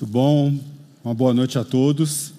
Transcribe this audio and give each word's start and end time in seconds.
Muito 0.00 0.12
bom, 0.12 0.56
uma 1.04 1.12
boa 1.12 1.34
noite 1.34 1.58
a 1.58 1.64
todos, 1.64 2.32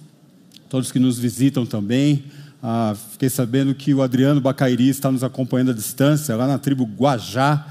todos 0.70 0.94
que 0.94 0.98
nos 0.98 1.20
visitam 1.20 1.66
também. 1.66 2.24
Ah, 2.64 2.96
fiquei 3.12 3.28
sabendo 3.28 3.76
que 3.76 3.94
o 3.94 4.02
Adriano 4.02 4.40
Bacairi 4.40 4.88
está 4.88 5.12
nos 5.12 5.26
acompanhando 5.26 5.72
à 5.72 5.74
distância, 5.74 6.38
lá 6.38 6.48
na 6.48 6.58
tribo 6.58 6.86
Guajá. 6.86 7.68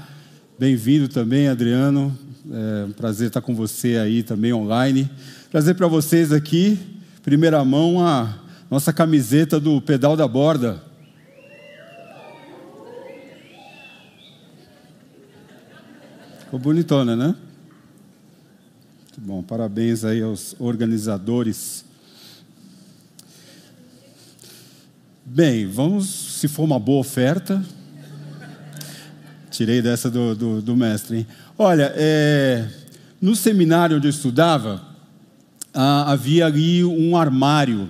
Bem-vindo 0.59 1.07
também, 1.07 1.47
Adriano. 1.47 2.15
É 2.51 2.85
um 2.85 2.91
prazer 2.91 3.29
estar 3.29 3.41
com 3.41 3.55
você 3.55 3.97
aí 3.97 4.21
também 4.21 4.53
online. 4.53 5.09
Trazer 5.49 5.73
para 5.73 5.87
vocês 5.87 6.31
aqui, 6.31 6.77
primeira 7.23 7.65
mão, 7.65 8.05
a 8.05 8.31
nossa 8.69 8.93
camiseta 8.93 9.59
do 9.59 9.81
Pedal 9.81 10.15
da 10.15 10.27
Borda. 10.27 10.83
Ficou 16.41 16.59
bonitona, 16.59 17.15
né? 17.15 17.35
Muito 19.19 19.27
bom, 19.27 19.43
parabéns 19.43 20.05
aí 20.05 20.21
aos 20.21 20.55
organizadores. 20.57 21.83
Bem, 25.25 25.67
vamos, 25.67 26.07
se 26.07 26.47
for 26.47 26.63
uma 26.63 26.79
boa 26.79 27.01
oferta. 27.01 27.61
Tirei 29.51 29.81
dessa 29.81 30.09
do, 30.09 30.33
do, 30.33 30.61
do 30.61 30.73
mestre. 30.73 31.17
Hein? 31.17 31.27
Olha, 31.57 31.91
é, 31.97 32.65
no 33.21 33.35
seminário 33.35 33.97
onde 33.97 34.07
eu 34.07 34.09
estudava, 34.09 34.81
ah, 35.73 36.13
havia 36.13 36.45
ali 36.45 36.85
um 36.85 37.17
armário. 37.17 37.89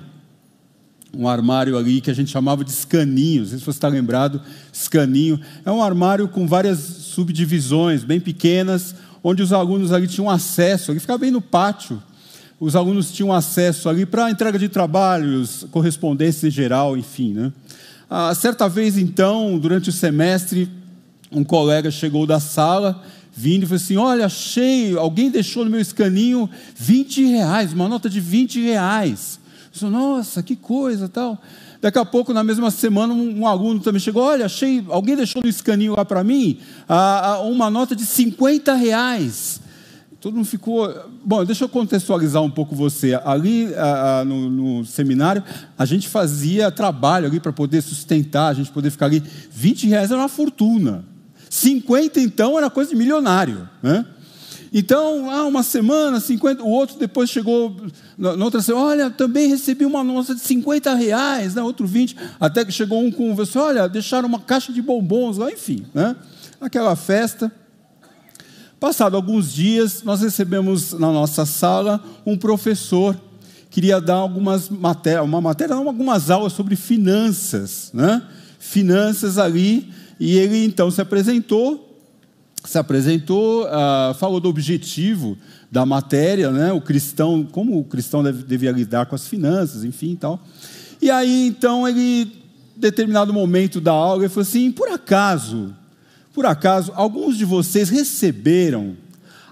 Um 1.16 1.27
armário 1.27 1.77
ali 1.77 2.02
que 2.02 2.09
a 2.09 2.16
gente 2.16 2.31
chamava 2.31 2.63
de 2.63 2.71
escaninho. 2.71 3.41
Não 3.41 3.49
sei 3.49 3.59
se 3.59 3.66
você 3.66 3.77
está 3.77 3.88
lembrado, 3.88 4.41
escaninho. 4.73 5.39
É 5.63 5.69
um 5.69 5.83
armário 5.83 6.27
com 6.27 6.47
várias 6.47 6.80
subdivisões, 6.80 8.03
bem 8.03 8.19
pequenas, 8.19 8.95
onde 9.23 9.41
os 9.41 9.53
alunos 9.53 9.91
ali 9.91 10.07
tinham 10.07 10.29
acesso, 10.29 10.91
ele 10.91 10.99
ficava 10.99 11.19
bem 11.19 11.31
no 11.31 11.41
pátio, 11.41 12.01
os 12.59 12.75
alunos 12.75 13.11
tinham 13.11 13.31
acesso 13.31 13.88
ali 13.88 14.05
para 14.05 14.30
entrega 14.30 14.59
de 14.59 14.67
trabalhos, 14.67 15.66
correspondência 15.71 16.47
em 16.47 16.52
geral, 16.52 16.97
enfim. 16.97 17.33
Né? 17.33 17.53
Ah, 18.09 18.33
certa 18.35 18.67
vez, 18.67 18.97
então, 18.97 19.57
durante 19.57 19.89
o 19.89 19.94
semestre, 19.94 20.69
um 21.31 21.44
colega 21.44 21.89
chegou 21.89 22.25
da 22.25 22.39
sala, 22.39 23.02
vindo 23.31 23.63
e 23.63 23.66
falou 23.66 23.77
assim: 23.77 23.97
Olha, 23.97 24.25
achei, 24.25 24.97
alguém 24.97 25.29
deixou 25.29 25.63
no 25.63 25.72
meu 25.72 25.79
escaninho 25.79 26.49
20 26.75 27.23
reais, 27.25 27.72
uma 27.72 27.88
nota 27.88 28.09
de 28.09 28.19
20 28.19 28.61
reais. 28.61 29.39
Eu 29.66 29.72
disse, 29.72 29.85
Nossa, 29.85 30.44
que 30.44 30.55
coisa 30.55 31.07
tal. 31.07 31.41
Daqui 31.81 31.97
a 31.97 32.03
pouco, 32.03 32.33
na 32.33 32.44
mesma 32.44 32.69
semana, 32.72 33.13
um, 33.13 33.39
um 33.39 33.47
aluno 33.47 33.80
também 33.80 33.99
chegou: 33.99 34.23
Olha, 34.23 34.45
achei, 34.45 34.83
alguém 34.89 35.16
deixou 35.16 35.41
no 35.41 35.47
escaninho 35.47 35.95
lá 35.95 36.03
para 36.03 36.23
mim 36.23 36.59
uma 37.45 37.69
nota 37.69 37.95
de 37.95 38.05
50 38.05 38.73
reais. 38.73 39.61
Todo 40.19 40.35
mundo 40.35 40.45
ficou. 40.45 40.94
Bom, 41.23 41.45
deixa 41.45 41.63
eu 41.63 41.69
contextualizar 41.69 42.44
um 42.44 42.52
pouco 42.52 42.75
você. 42.75 43.17
Ali 43.23 43.69
no, 44.25 44.50
no, 44.50 44.85
seminário, 44.85 45.41
a 45.77 45.85
gente 45.85 46.09
fazia 46.09 46.69
trabalho 46.69 47.27
ali 47.27 47.39
para 47.39 47.53
poder 47.53 47.81
sustentar, 47.81 48.50
a 48.50 48.53
gente 48.53 48.72
poder 48.72 48.91
ficar 48.91 49.05
ali. 49.05 49.23
20 49.52 49.88
reais 49.88 50.11
era 50.11 50.19
uma 50.19 50.27
fortuna. 50.27 51.05
50, 51.50 52.19
então, 52.19 52.57
era 52.57 52.69
coisa 52.69 52.91
de 52.91 52.95
milionário. 52.97 53.67
Né? 53.81 54.05
Então, 54.73 55.30
ah, 55.31 55.45
uma 55.45 55.64
semana, 55.64 56.20
50, 56.20 56.62
o 56.64 56.67
outro 56.67 56.98
depois 56.98 57.30
chegou, 57.30 57.75
na 58.17 58.45
outra 58.45 58.62
semana, 58.62 58.86
olha, 58.86 59.09
também 59.09 59.50
recebi 59.50 59.84
uma 59.84 60.03
nota 60.03 60.36
de 60.36 60.42
50 60.42 60.94
reais, 60.94 61.56
né, 61.56 61.62
outro 61.62 61.88
20, 61.88 62.16
até 62.39 62.64
que 62.64 62.72
chegou 62.72 63.03
um 63.03 63.12
com 63.12 63.36
você, 63.36 63.58
olha, 63.58 63.90
deixaram 63.90 64.28
uma 64.28 64.40
caixa 64.40 64.72
de 64.72 64.81
bombons 64.81 65.38
lá, 65.38 65.52
enfim, 65.52 65.86
né, 65.94 66.16
aquela 66.62 66.95
festa. 66.95 67.52
Passado 68.80 69.16
alguns 69.16 69.52
dias, 69.52 70.03
nós 70.03 70.22
recebemos 70.22 70.94
na 70.94 71.12
nossa 71.12 71.45
sala 71.45 72.02
um 72.25 72.38
professor, 72.38 73.20
queria 73.72 74.00
dar 74.00 74.16
algumas 74.16 74.70
matérias, 74.70 75.25
uma 75.25 75.42
matéria, 75.42 75.75
algumas 75.75 76.29
aulas 76.29 76.53
sobre 76.53 76.75
finanças, 76.75 77.90
né, 77.91 78.22
finanças 78.59 79.40
ali, 79.40 79.91
e 80.19 80.38
ele 80.38 80.63
então 80.63 80.91
se 80.91 81.02
apresentou, 81.02 81.88
se 82.64 82.78
apresentou, 82.78 83.68
ah, 83.68 84.16
falou 84.20 84.40
do 84.40 84.50
objetivo 84.50 85.38
da 85.72 85.86
matéria, 85.86 86.52
né? 86.52 86.74
O 86.74 86.81
cristão, 86.81 87.47
como 87.50 87.80
o 87.80 87.84
cristão 87.84 88.24
deve, 88.24 88.44
devia 88.44 88.72
lidar 88.72 89.06
com 89.06 89.16
as 89.16 89.28
finanças, 89.28 89.84
enfim, 89.84 90.16
tal. 90.16 90.40
E 91.02 91.09
aí 91.09 91.47
então 91.47 91.88
ele, 91.88 92.31
determinado 92.75 93.34
momento 93.34 93.80
da 93.80 93.92
aula, 93.92 94.24
ele 94.24 94.30
falou 94.30 94.47
assim: 94.47 94.72
por 94.72 94.90
acaso, 94.90 95.74
por 96.34 96.46
acaso, 96.46 96.92
alguns 96.96 97.38
de 97.38 97.46
vocês 97.46 97.90
receberam, 97.90 98.97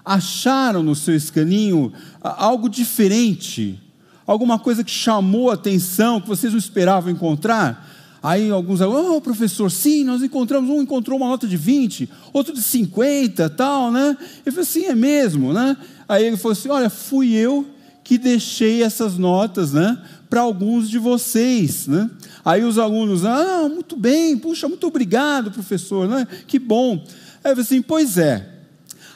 acharam 0.04 0.82
no 0.82 0.94
seu 0.94 1.14
escaninho 1.14 1.92
algo 2.20 2.68
diferente, 2.68 3.80
alguma 4.26 4.58
coisa 4.58 4.84
que 4.84 4.90
chamou 4.90 5.50
a 5.50 5.54
atenção, 5.54 6.20
que 6.20 6.28
vocês 6.28 6.52
não 6.52 6.58
esperavam 6.58 7.10
encontrar? 7.10 7.87
Aí 8.22 8.50
alguns 8.50 8.80
oh, 8.80 9.20
professor, 9.20 9.70
sim, 9.70 10.02
nós 10.02 10.22
encontramos, 10.22 10.68
um 10.68 10.82
encontrou 10.82 11.18
uma 11.18 11.28
nota 11.28 11.46
de 11.46 11.56
20, 11.56 12.08
outro 12.32 12.52
de 12.52 12.62
50, 12.62 13.48
tal, 13.50 13.92
né? 13.92 14.16
Eu 14.44 14.52
falei, 14.52 14.66
sim, 14.66 14.86
é 14.86 14.94
mesmo, 14.94 15.52
né? 15.52 15.76
Aí 16.08 16.24
ele 16.24 16.36
falou 16.36 16.52
assim, 16.52 16.68
olha, 16.68 16.90
fui 16.90 17.32
eu 17.32 17.66
que 18.02 18.18
deixei 18.18 18.82
essas 18.82 19.16
notas, 19.16 19.72
né? 19.72 20.02
Para 20.28 20.40
alguns 20.40 20.90
de 20.90 20.98
vocês, 20.98 21.86
né? 21.86 22.10
Aí 22.44 22.64
os 22.64 22.78
alunos, 22.78 23.24
ah, 23.24 23.68
muito 23.68 23.96
bem, 23.96 24.36
puxa, 24.36 24.68
muito 24.68 24.86
obrigado, 24.86 25.50
professor, 25.52 26.08
né? 26.08 26.26
Que 26.46 26.58
bom. 26.58 27.04
Aí 27.44 27.52
eu 27.52 27.56
falei 27.56 27.62
assim, 27.62 27.82
pois 27.82 28.18
é, 28.18 28.48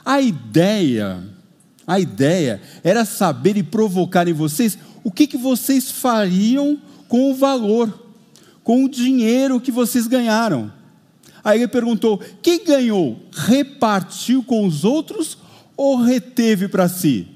a 0.05 0.21
ideia, 0.21 1.23
a 1.87 1.99
ideia 1.99 2.61
era 2.85 3.05
saber 3.05 3.57
e 3.57 3.63
provocar 3.63 4.29
em 4.29 4.33
vocês 4.33 4.79
o 5.03 5.11
que, 5.11 5.27
que 5.27 5.37
vocês 5.37 5.91
fariam 5.91 6.79
com 7.09 7.31
o 7.31 7.35
valor 7.35 8.02
com 8.63 8.85
o 8.85 8.89
dinheiro 8.89 9.61
que 9.61 9.73
vocês 9.73 10.07
ganharam. 10.07 10.73
Aí 11.45 11.61
ele 11.61 11.69
perguntou: 11.69 12.21
quem 12.41 12.65
ganhou? 12.65 13.21
Repartiu 13.33 14.43
com 14.43 14.67
os 14.67 14.85
outros 14.85 15.39
ou 15.77 15.97
reteve 15.97 16.69
para 16.69 16.89
si? 16.89 17.27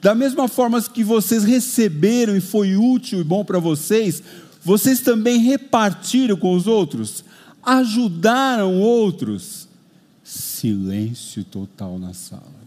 Da 0.00 0.14
mesma 0.14 0.46
forma 0.46 0.80
que 0.82 1.02
vocês 1.02 1.44
receberam 1.44 2.36
e 2.36 2.40
foi 2.40 2.76
útil 2.76 3.20
e 3.20 3.24
bom 3.24 3.44
para 3.44 3.58
vocês, 3.58 4.22
vocês 4.62 5.00
também 5.00 5.38
repartiram 5.38 6.36
com 6.36 6.54
os 6.54 6.66
outros? 6.66 7.24
Ajudaram 7.62 8.80
outros? 8.80 9.66
Silêncio 10.22 11.42
total 11.44 11.98
na 11.98 12.12
sala. 12.12 12.58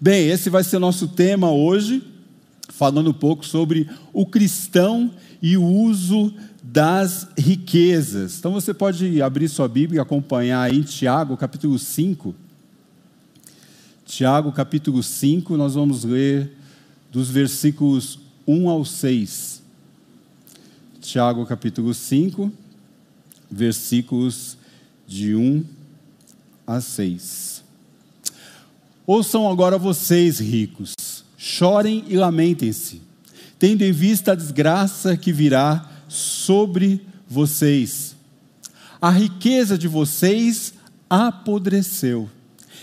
Bem, 0.00 0.28
esse 0.28 0.48
vai 0.48 0.62
ser 0.62 0.78
nosso 0.78 1.08
tema 1.08 1.50
hoje 1.50 2.02
falando 2.68 3.10
um 3.10 3.14
pouco 3.14 3.44
sobre 3.44 3.88
o 4.12 4.26
cristão 4.26 5.10
e 5.40 5.56
o 5.56 5.64
uso 5.64 6.32
das 6.62 7.28
riquezas. 7.38 8.38
Então 8.38 8.52
você 8.52 8.74
pode 8.74 9.22
abrir 9.22 9.48
sua 9.48 9.68
Bíblia 9.68 9.98
e 9.98 10.02
acompanhar 10.02 10.62
aí 10.62 10.82
Tiago, 10.82 11.36
capítulo 11.36 11.78
5. 11.78 12.34
Tiago, 14.04 14.52
capítulo 14.52 15.02
5, 15.02 15.56
nós 15.56 15.74
vamos 15.74 16.04
ler 16.04 16.52
dos 17.10 17.28
versículos 17.28 18.18
1 18.46 18.68
ao 18.68 18.84
6. 18.84 19.62
Tiago, 21.00 21.46
capítulo 21.46 21.94
5, 21.94 22.52
versículos 23.50 24.58
de 25.06 25.34
1 25.34 25.64
a 26.66 26.80
6. 26.80 27.64
Ouçam 29.06 29.48
agora 29.48 29.78
vocês, 29.78 30.40
ricos 30.40 30.95
chorem 31.46 32.02
e 32.08 32.16
lamentem-se, 32.16 33.00
tendo 33.56 33.82
em 33.82 33.92
vista 33.92 34.32
a 34.32 34.34
desgraça 34.34 35.16
que 35.16 35.32
virá 35.32 35.88
sobre 36.08 37.06
vocês. 37.28 38.16
A 39.00 39.10
riqueza 39.10 39.78
de 39.78 39.86
vocês 39.86 40.74
apodreceu, 41.08 42.28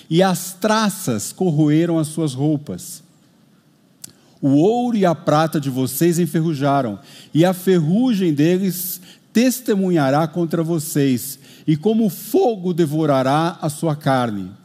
e 0.09 0.23
as 0.23 0.53
traças 0.53 1.33
corroeram 1.33 1.99
as 1.99 2.07
suas 2.07 2.33
roupas. 2.33 3.03
O 4.41 4.51
ouro 4.51 4.95
e 4.95 5.05
a 5.05 5.13
prata 5.13 5.59
de 5.59 5.69
vocês 5.69 6.17
enferrujaram, 6.17 6.99
e 7.33 7.43
a 7.43 7.53
ferrugem 7.53 8.33
deles 8.33 9.01
testemunhará 9.33 10.25
contra 10.25 10.63
vocês, 10.63 11.37
e 11.67 11.75
como 11.75 12.07
fogo 12.07 12.73
devorará 12.73 13.57
a 13.61 13.67
sua 13.67 13.93
carne 13.93 14.62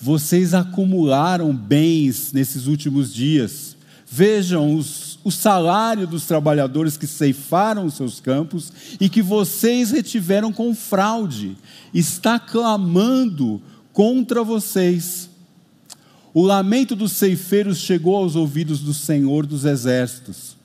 vocês 0.00 0.52
acumularam 0.52 1.54
bens 1.54 2.32
nesses 2.32 2.66
últimos 2.66 3.12
dias. 3.12 3.76
Vejam 4.08 4.76
os, 4.76 5.18
o 5.24 5.30
salário 5.30 6.06
dos 6.06 6.26
trabalhadores 6.26 6.96
que 6.96 7.06
ceifaram 7.06 7.86
os 7.86 7.94
seus 7.94 8.20
campos 8.20 8.72
e 9.00 9.08
que 9.08 9.22
vocês 9.22 9.90
retiveram 9.90 10.52
com 10.52 10.74
fraude. 10.74 11.56
Está 11.92 12.38
clamando 12.38 13.60
contra 13.92 14.44
vocês. 14.44 15.28
O 16.32 16.42
lamento 16.42 16.94
dos 16.94 17.12
ceifeiros 17.12 17.78
chegou 17.78 18.14
aos 18.16 18.36
ouvidos 18.36 18.80
do 18.80 18.92
Senhor 18.92 19.46
dos 19.46 19.64
Exércitos. 19.64 20.56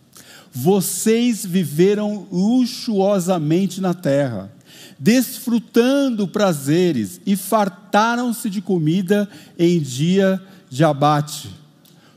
Vocês 0.54 1.46
viveram 1.46 2.28
luxuosamente 2.30 3.80
na 3.80 3.94
terra 3.94 4.52
desfrutando 5.00 6.28
prazeres 6.28 7.20
e 7.26 7.36
fartaram-se 7.36 8.50
de 8.50 8.62
comida 8.62 9.28
em 9.58 9.80
dia 9.80 10.42
de 10.70 10.84
abate. 10.84 11.50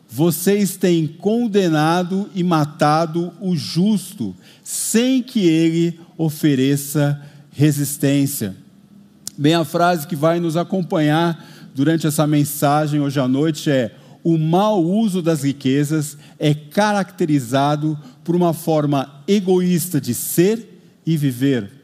Vocês 0.09 0.77
têm 0.77 1.07
condenado 1.07 2.31
e 2.35 2.45
matado 2.45 3.33
o 3.41 3.57
justo, 3.57 4.35
sem 4.63 5.23
que 5.23 5.41
ele 5.47 5.99
ofereça 6.17 7.21
resistência. 7.51 8.55
Bem, 9.37 9.55
a 9.55 9.65
frase 9.65 10.07
que 10.07 10.15
vai 10.15 10.39
nos 10.39 10.57
acompanhar 10.57 11.45
durante 11.75 12.07
essa 12.07 12.27
mensagem 12.27 13.01
hoje 13.01 13.19
à 13.19 13.27
noite 13.27 13.69
é: 13.69 13.93
o 14.23 14.39
mau 14.39 14.83
uso 14.83 15.21
das 15.21 15.43
riquezas 15.43 16.17
é 16.39 16.55
caracterizado 16.55 17.99
por 18.23 18.37
uma 18.37 18.55
forma 18.55 19.23
egoísta 19.27 20.01
de 20.01 20.15
ser 20.15 20.81
e 21.05 21.17
viver. 21.17 21.84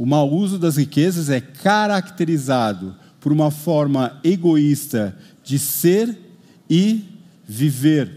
O 0.00 0.06
mau 0.06 0.32
uso 0.32 0.58
das 0.58 0.78
riquezas 0.78 1.28
é 1.28 1.42
caracterizado 1.42 2.96
por 3.20 3.30
uma 3.32 3.50
forma 3.50 4.18
egoísta 4.24 5.14
de 5.44 5.58
ser 5.58 6.16
e 6.70 7.04
viver. 7.46 8.10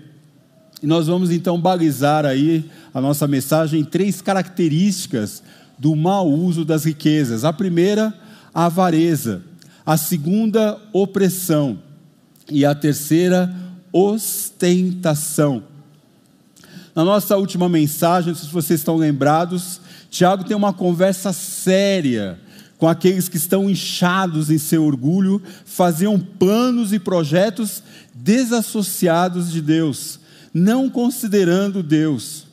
E 0.81 0.87
nós 0.87 1.07
vamos 1.07 1.29
então 1.29 1.59
balizar 1.59 2.25
aí 2.25 2.71
a 2.93 3.01
nossa 3.01 3.27
mensagem 3.27 3.81
em 3.81 3.83
três 3.83 4.21
características 4.21 5.43
do 5.77 5.93
mau 5.93 6.31
uso 6.31 6.63
das 6.63 6.85
riquezas. 6.85 7.43
A 7.43 7.51
primeira, 7.51 8.13
a 8.53 8.67
avareza. 8.67 9.41
A 9.85 9.97
segunda, 9.97 10.79
opressão 10.93 11.77
e 12.49 12.63
a 12.63 12.73
terceira, 12.73 13.53
ostentação. 13.91 15.63
Na 16.95 17.03
nossa 17.03 17.35
última 17.35 17.67
mensagem, 17.67 18.33
se 18.33 18.45
vocês 18.45 18.79
estão 18.79 18.95
lembrados, 18.95 19.81
Tiago 20.13 20.43
tem 20.43 20.55
uma 20.55 20.71
conversa 20.71 21.33
séria 21.33 22.39
com 22.77 22.87
aqueles 22.87 23.27
que 23.27 23.35
estão 23.37 23.67
inchados 23.67 24.51
em 24.51 24.59
seu 24.59 24.85
orgulho, 24.85 25.41
faziam 25.65 26.19
planos 26.19 26.93
e 26.93 26.99
projetos 26.99 27.81
desassociados 28.13 29.51
de 29.51 29.59
Deus, 29.59 30.19
não 30.53 30.87
considerando 30.87 31.81
Deus, 31.81 32.45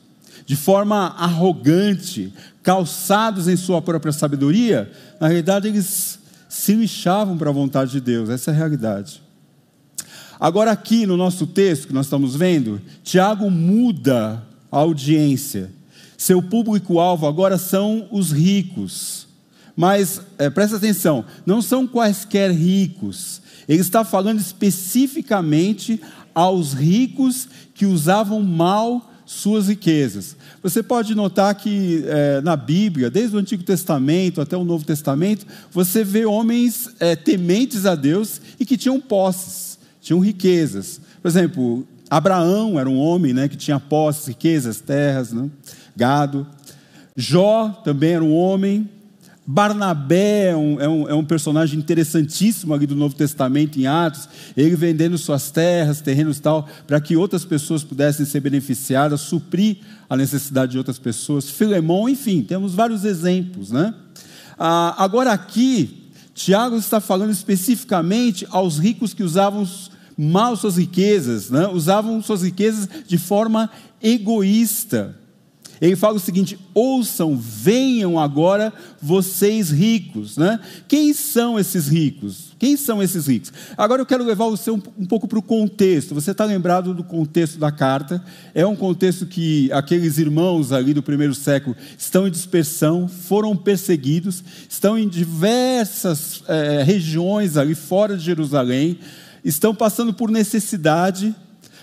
de 0.43 0.55
forma 0.55 1.09
arrogante, 1.09 2.33
calçados 2.63 3.47
em 3.47 3.55
sua 3.55 3.79
própria 3.79 4.11
sabedoria, 4.11 4.91
na 5.19 5.27
realidade 5.27 5.67
eles 5.67 6.17
se 6.49 6.73
lixavam 6.73 7.37
para 7.37 7.51
a 7.51 7.53
vontade 7.53 7.91
de 7.91 8.01
Deus, 8.01 8.27
essa 8.31 8.49
é 8.49 8.55
a 8.55 8.57
realidade. 8.57 9.21
Agora, 10.39 10.71
aqui 10.71 11.05
no 11.05 11.15
nosso 11.15 11.45
texto 11.45 11.85
que 11.85 11.93
nós 11.93 12.07
estamos 12.07 12.35
vendo, 12.35 12.81
Tiago 13.03 13.51
muda 13.51 14.41
a 14.71 14.77
audiência. 14.77 15.69
Seu 16.21 16.39
público-alvo 16.39 17.25
agora 17.25 17.57
são 17.57 18.07
os 18.11 18.31
ricos. 18.31 19.25
Mas, 19.75 20.21
é, 20.37 20.51
presta 20.51 20.77
atenção, 20.77 21.25
não 21.47 21.63
são 21.63 21.87
quaisquer 21.87 22.51
ricos. 22.51 23.41
Ele 23.67 23.81
está 23.81 24.05
falando 24.05 24.39
especificamente 24.39 25.99
aos 26.35 26.73
ricos 26.73 27.49
que 27.73 27.87
usavam 27.87 28.39
mal 28.43 29.11
suas 29.25 29.67
riquezas. 29.67 30.37
Você 30.61 30.83
pode 30.83 31.15
notar 31.15 31.55
que 31.55 32.03
é, 32.05 32.39
na 32.41 32.55
Bíblia, 32.55 33.09
desde 33.09 33.35
o 33.35 33.39
Antigo 33.39 33.63
Testamento 33.63 34.41
até 34.41 34.55
o 34.55 34.63
Novo 34.63 34.85
Testamento, 34.85 35.47
você 35.71 36.03
vê 36.03 36.23
homens 36.23 36.87
é, 36.99 37.15
tementes 37.15 37.87
a 37.87 37.95
Deus 37.95 38.39
e 38.59 38.65
que 38.65 38.77
tinham 38.77 39.01
posses 39.01 39.71
tinham 40.01 40.19
riquezas. 40.19 40.99
Por 41.21 41.27
exemplo, 41.27 41.87
Abraão 42.11 42.77
era 42.77 42.89
um 42.89 42.97
homem 42.97 43.33
né, 43.33 43.47
que 43.47 43.55
tinha 43.55 43.79
posses, 43.79 44.27
riquezas, 44.27 44.81
terras, 44.81 45.31
né, 45.31 45.49
gado. 45.95 46.45
Jó 47.15 47.69
também 47.85 48.11
era 48.11 48.23
um 48.23 48.35
homem. 48.35 48.89
Barnabé 49.47 50.47
é 50.49 50.55
um, 50.55 50.81
é, 50.81 50.89
um, 50.89 51.09
é 51.09 51.13
um, 51.15 51.23
personagem 51.23 51.79
interessantíssimo 51.79 52.73
ali 52.73 52.85
do 52.85 52.97
Novo 52.97 53.15
Testamento, 53.15 53.79
em 53.79 53.87
Atos, 53.87 54.27
ele 54.57 54.75
vendendo 54.75 55.17
suas 55.17 55.51
terras, 55.51 56.01
terrenos 56.01 56.37
e 56.37 56.41
tal, 56.41 56.67
para 56.85 56.99
que 56.99 57.15
outras 57.15 57.45
pessoas 57.45 57.81
pudessem 57.81 58.25
ser 58.25 58.41
beneficiadas, 58.41 59.21
suprir 59.21 59.77
a 60.09 60.17
necessidade 60.17 60.73
de 60.73 60.77
outras 60.77 60.99
pessoas. 60.99 61.49
Filemão, 61.49 62.09
enfim, 62.09 62.43
temos 62.43 62.75
vários 62.75 63.05
exemplos. 63.05 63.71
Né? 63.71 63.93
Ah, 64.59 65.01
agora, 65.01 65.31
aqui, 65.31 66.11
Tiago 66.35 66.75
está 66.75 66.99
falando 66.99 67.31
especificamente 67.31 68.45
aos 68.49 68.77
ricos 68.77 69.13
que 69.13 69.23
usavam 69.23 69.65
mal 70.17 70.55
suas 70.55 70.77
riquezas, 70.77 71.49
né? 71.49 71.67
usavam 71.67 72.21
suas 72.21 72.43
riquezas 72.43 72.87
de 73.07 73.17
forma 73.17 73.69
egoísta. 74.01 75.17
Ele 75.81 75.95
fala 75.95 76.17
o 76.17 76.19
seguinte: 76.19 76.59
ouçam, 76.75 77.35
venham 77.35 78.19
agora 78.19 78.71
vocês 79.01 79.71
ricos. 79.71 80.37
Né? 80.37 80.59
Quem 80.87 81.11
são 81.11 81.59
esses 81.59 81.87
ricos? 81.87 82.51
Quem 82.59 82.77
são 82.77 83.01
esses 83.01 83.25
ricos? 83.25 83.51
Agora 83.75 83.99
eu 83.99 84.05
quero 84.05 84.23
levar 84.23 84.45
você 84.45 84.69
um, 84.69 84.79
um 84.99 85.07
pouco 85.07 85.27
para 85.27 85.39
o 85.39 85.41
contexto. 85.41 86.13
Você 86.13 86.31
está 86.31 86.45
lembrado 86.45 86.93
do 86.93 87.03
contexto 87.03 87.57
da 87.57 87.71
carta? 87.71 88.23
É 88.53 88.63
um 88.63 88.75
contexto 88.75 89.25
que 89.25 89.71
aqueles 89.71 90.19
irmãos 90.19 90.71
ali 90.71 90.93
do 90.93 91.01
primeiro 91.01 91.33
século 91.33 91.75
estão 91.97 92.27
em 92.27 92.31
dispersão, 92.31 93.07
foram 93.07 93.57
perseguidos, 93.57 94.43
estão 94.69 94.95
em 94.99 95.07
diversas 95.07 96.43
é, 96.47 96.83
regiões 96.83 97.57
ali 97.57 97.73
fora 97.73 98.15
de 98.15 98.23
Jerusalém 98.23 98.99
estão 99.43 99.73
passando 99.73 100.13
por 100.13 100.29
necessidade, 100.29 101.35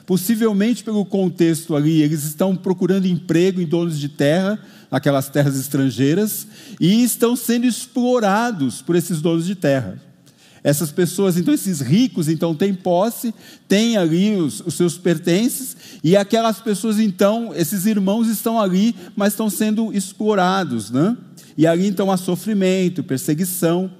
possivelmente 0.07 0.83
pelo 0.83 1.05
contexto 1.05 1.77
ali, 1.77 2.03
eles 2.03 2.25
estão 2.25 2.57
procurando 2.57 3.07
emprego 3.07 3.61
em 3.61 3.67
donos 3.67 3.99
de 3.99 4.09
terra, 4.09 4.59
aquelas 4.91 5.29
terras 5.29 5.59
estrangeiras, 5.59 6.47
e 6.81 7.03
estão 7.03 7.37
sendo 7.37 7.67
explorados 7.67 8.81
por 8.81 8.97
esses 8.97 9.21
donos 9.21 9.45
de 9.45 9.55
terra. 9.55 10.01
Essas 10.63 10.91
pessoas, 10.91 11.37
então, 11.37 11.55
esses 11.55 11.81
ricos, 11.81 12.29
então, 12.29 12.55
têm 12.55 12.75
posse, 12.75 13.35
têm 13.69 13.97
ali 13.97 14.35
os, 14.37 14.61
os, 14.61 14.75
seus 14.75 14.99
pertences, 14.99 15.77
e 16.03 16.17
aquelas 16.17 16.61
pessoas, 16.61 16.99
então, 16.99 17.53
esses 17.55 17.87
irmãos 17.87 18.29
estão 18.29 18.61
ali, 18.61 18.95
mas 19.15 19.33
estão 19.33 19.49
sendo 19.49 19.93
explorados, 19.93 20.91
né? 20.91 21.17
E 21.57 21.67
ali, 21.67 21.87
então, 21.87 22.11
há 22.11 22.17
sofrimento, 22.17 23.03
perseguição. 23.03 23.91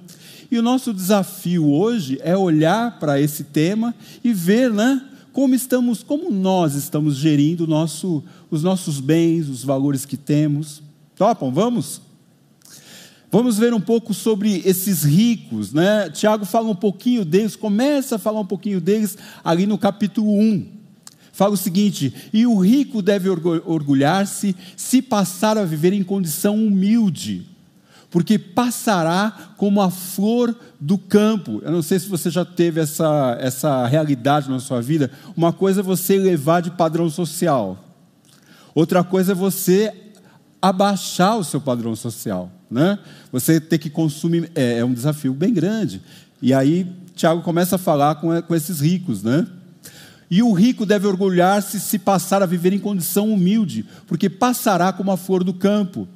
E 0.51 0.57
o 0.57 0.63
nosso 0.63 0.91
desafio 0.91 1.69
hoje 1.69 2.19
é 2.23 2.35
olhar 2.35 2.97
para 2.99 3.21
esse 3.21 3.43
tema 3.43 3.93
e 4.23 4.33
ver, 4.33 4.73
né, 4.73 4.99
como 5.31 5.53
estamos, 5.53 6.01
como 6.01 6.31
nós 6.31 6.73
estamos 6.73 7.17
gerindo 7.17 7.67
nosso, 7.67 8.23
os 8.49 8.63
nossos 8.63 8.99
bens, 8.99 9.47
os 9.47 9.63
valores 9.63 10.05
que 10.05 10.17
temos. 10.17 10.81
Topam? 11.15 11.51
Vamos? 11.51 12.01
Vamos 13.31 13.59
ver 13.59 13.75
um 13.75 13.79
pouco 13.79 14.11
sobre 14.11 14.63
esses 14.65 15.03
ricos, 15.03 15.71
né? 15.71 16.09
Tiago 16.09 16.45
fala 16.45 16.67
um 16.67 16.75
pouquinho 16.75 17.23
deles, 17.23 17.55
começa 17.55 18.15
a 18.15 18.19
falar 18.19 18.39
um 18.39 18.45
pouquinho 18.45 18.81
deles 18.81 19.19
ali 19.43 19.67
no 19.67 19.77
capítulo 19.77 20.31
1. 20.31 20.65
Fala 21.31 21.53
o 21.53 21.57
seguinte: 21.57 22.11
e 22.33 22.47
o 22.47 22.57
rico 22.57 23.03
deve 23.03 23.29
orgulhar-se 23.29 24.55
se 24.75 24.99
passar 24.99 25.59
a 25.59 25.63
viver 25.63 25.93
em 25.93 26.03
condição 26.03 26.55
humilde 26.55 27.48
porque 28.09 28.39
passará 28.39 29.53
como 29.55 29.81
a 29.81 29.89
flor 29.89 30.55
do 30.79 30.97
campo. 30.97 31.61
Eu 31.63 31.71
não 31.71 31.81
sei 31.81 31.99
se 31.99 32.07
você 32.07 32.29
já 32.29 32.43
teve 32.43 32.81
essa, 32.81 33.37
essa 33.39 33.85
realidade 33.85 34.49
na 34.49 34.59
sua 34.59 34.81
vida. 34.81 35.11
Uma 35.37 35.53
coisa 35.53 35.81
é 35.81 35.83
você 35.83 36.17
levar 36.17 36.61
de 36.61 36.71
padrão 36.71 37.09
social, 37.09 37.83
outra 38.73 39.03
coisa 39.03 39.33
é 39.33 39.35
você 39.35 39.93
abaixar 40.61 41.37
o 41.37 41.43
seu 41.43 41.61
padrão 41.61 41.95
social. 41.95 42.51
Né? 42.69 42.99
Você 43.31 43.59
ter 43.59 43.77
que 43.77 43.89
consumir, 43.89 44.51
é, 44.53 44.79
é 44.79 44.85
um 44.85 44.93
desafio 44.93 45.33
bem 45.33 45.53
grande. 45.53 46.01
E 46.41 46.53
aí, 46.53 46.87
Tiago 47.15 47.41
começa 47.41 47.75
a 47.75 47.79
falar 47.79 48.15
com, 48.15 48.41
com 48.41 48.55
esses 48.55 48.79
ricos, 48.79 49.23
né? 49.23 49.45
E 50.31 50.43
o 50.43 50.53
rico 50.53 50.85
deve 50.85 51.07
orgulhar-se 51.07 51.79
se 51.79 51.97
passar 51.97 52.43
a 52.43 52.45
viver 52.45 52.71
em 52.71 52.77
condição 52.77 53.31
humilde, 53.31 53.83
porque 54.05 54.29
passará 54.29 54.93
como 54.93 55.11
a 55.11 55.17
flor 55.17 55.43
do 55.43 55.53
campo 55.53 56.07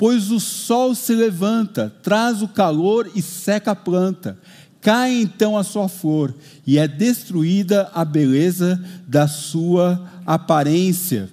pois 0.00 0.30
o 0.30 0.40
sol 0.40 0.94
se 0.94 1.14
levanta, 1.14 1.94
traz 2.02 2.40
o 2.40 2.48
calor 2.48 3.10
e 3.14 3.20
seca 3.20 3.72
a 3.72 3.76
planta. 3.76 4.38
Cai 4.80 5.12
então 5.20 5.58
a 5.58 5.62
sua 5.62 5.90
flor, 5.90 6.34
e 6.66 6.78
é 6.78 6.88
destruída 6.88 7.90
a 7.92 8.02
beleza 8.02 8.82
da 9.06 9.28
sua 9.28 10.10
aparência. 10.24 11.28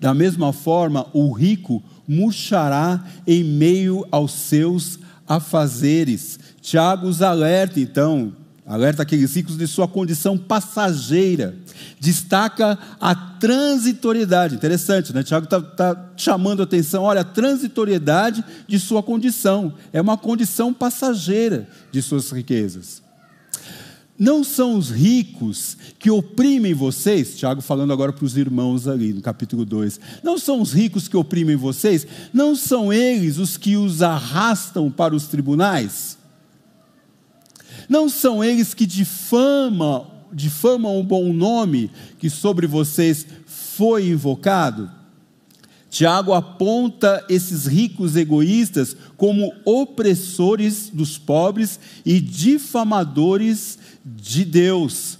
Da 0.00 0.12
mesma 0.12 0.52
forma, 0.52 1.06
o 1.12 1.30
rico 1.30 1.80
murchará 2.08 3.04
em 3.24 3.44
meio 3.44 4.04
aos 4.10 4.32
seus 4.32 4.98
afazeres. 5.24 6.40
Tiago 6.60 7.06
os 7.06 7.22
alerta, 7.22 7.78
então, 7.78 8.32
alerta 8.66 9.02
aqueles 9.02 9.34
ricos 9.34 9.56
de 9.56 9.66
sua 9.66 9.86
condição 9.86 10.36
passageira, 10.36 11.54
destaca 12.00 12.76
a 13.00 13.14
transitoriedade, 13.14 14.56
interessante, 14.56 15.12
né? 15.14 15.22
Tiago 15.22 15.44
está 15.44 15.60
tá 15.60 16.10
chamando 16.16 16.60
a 16.60 16.64
atenção, 16.64 17.04
olha, 17.04 17.20
a 17.20 17.24
transitoriedade 17.24 18.44
de 18.66 18.80
sua 18.80 19.02
condição, 19.02 19.72
é 19.92 20.00
uma 20.00 20.18
condição 20.18 20.74
passageira 20.74 21.68
de 21.92 22.02
suas 22.02 22.30
riquezas. 22.30 23.04
não 24.18 24.42
são 24.42 24.76
os 24.76 24.90
ricos 24.90 25.76
que 25.98 26.10
oprimem 26.10 26.74
vocês? 26.74 27.36
Tiago 27.36 27.60
falando 27.60 27.92
agora 27.92 28.12
para 28.12 28.24
os 28.24 28.36
irmãos 28.36 28.88
ali 28.88 29.12
no 29.12 29.20
capítulo 29.20 29.64
2. 29.64 30.00
Não 30.24 30.38
são 30.38 30.60
os 30.60 30.72
ricos 30.72 31.06
que 31.06 31.16
oprimem 31.16 31.54
vocês? 31.54 32.06
Não 32.32 32.56
são 32.56 32.90
eles 32.92 33.36
os 33.36 33.58
que 33.58 33.76
os 33.76 34.02
arrastam 34.02 34.90
para 34.90 35.14
os 35.14 35.26
tribunais? 35.26 36.16
Não 37.88 38.08
são 38.08 38.42
eles 38.42 38.74
que 38.74 38.86
difamam, 38.86 40.06
difamam 40.32 40.98
o 40.98 41.02
bom 41.02 41.32
nome 41.32 41.90
que 42.18 42.28
sobre 42.28 42.66
vocês 42.66 43.26
foi 43.46 44.08
invocado? 44.08 44.90
Tiago 45.88 46.34
aponta 46.34 47.24
esses 47.28 47.64
ricos 47.64 48.16
egoístas 48.16 48.96
como 49.16 49.54
opressores 49.64 50.90
dos 50.92 51.16
pobres 51.16 51.80
e 52.04 52.20
difamadores 52.20 53.78
de 54.04 54.44
Deus. 54.44 55.18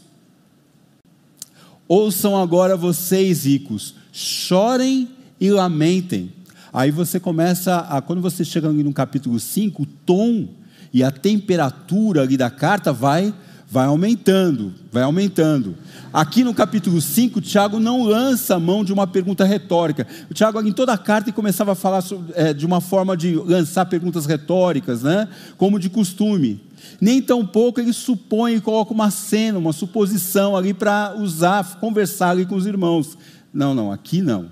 Ouçam 1.88 2.36
agora 2.36 2.76
vocês, 2.76 3.44
ricos, 3.44 3.94
chorem 4.12 5.08
e 5.40 5.50
lamentem. 5.50 6.32
Aí 6.72 6.90
você 6.90 7.18
começa, 7.18 7.78
a, 7.78 8.02
quando 8.02 8.20
você 8.20 8.44
chega 8.44 8.70
no 8.70 8.92
capítulo 8.92 9.38
5, 9.38 9.82
o 9.82 9.86
tom 9.86 10.48
e 10.96 11.04
a 11.04 11.10
temperatura 11.10 12.22
ali 12.22 12.38
da 12.38 12.48
carta 12.48 12.90
vai 12.90 13.34
vai 13.68 13.84
aumentando, 13.84 14.72
vai 14.90 15.02
aumentando. 15.02 15.76
Aqui 16.10 16.42
no 16.42 16.54
capítulo 16.54 17.02
5, 17.02 17.38
Tiago 17.42 17.78
não 17.78 18.02
lança 18.04 18.54
a 18.54 18.58
mão 18.58 18.82
de 18.82 18.94
uma 18.94 19.06
pergunta 19.06 19.44
retórica. 19.44 20.06
O 20.30 20.32
Tiago, 20.32 20.58
em 20.62 20.72
toda 20.72 20.94
a 20.94 20.96
carta, 20.96 21.30
começava 21.32 21.72
a 21.72 21.74
falar 21.74 22.00
sobre, 22.00 22.32
é, 22.34 22.54
de 22.54 22.64
uma 22.64 22.80
forma 22.80 23.14
de 23.14 23.34
lançar 23.34 23.84
perguntas 23.84 24.24
retóricas, 24.24 25.02
né? 25.02 25.28
como 25.58 25.78
de 25.78 25.90
costume. 25.90 26.62
Nem 26.98 27.20
tampouco 27.20 27.78
ele 27.78 27.92
supõe 27.92 28.54
e 28.54 28.60
coloca 28.62 28.94
uma 28.94 29.10
cena, 29.10 29.58
uma 29.58 29.74
suposição 29.74 30.56
ali 30.56 30.72
para 30.72 31.14
usar, 31.18 31.78
conversar 31.78 32.30
ali 32.30 32.46
com 32.46 32.56
os 32.56 32.64
irmãos. 32.64 33.18
Não, 33.52 33.74
não, 33.74 33.92
aqui 33.92 34.22
não. 34.22 34.46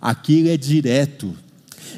Aqui 0.00 0.38
ele 0.38 0.50
é 0.50 0.56
direto. 0.56 1.34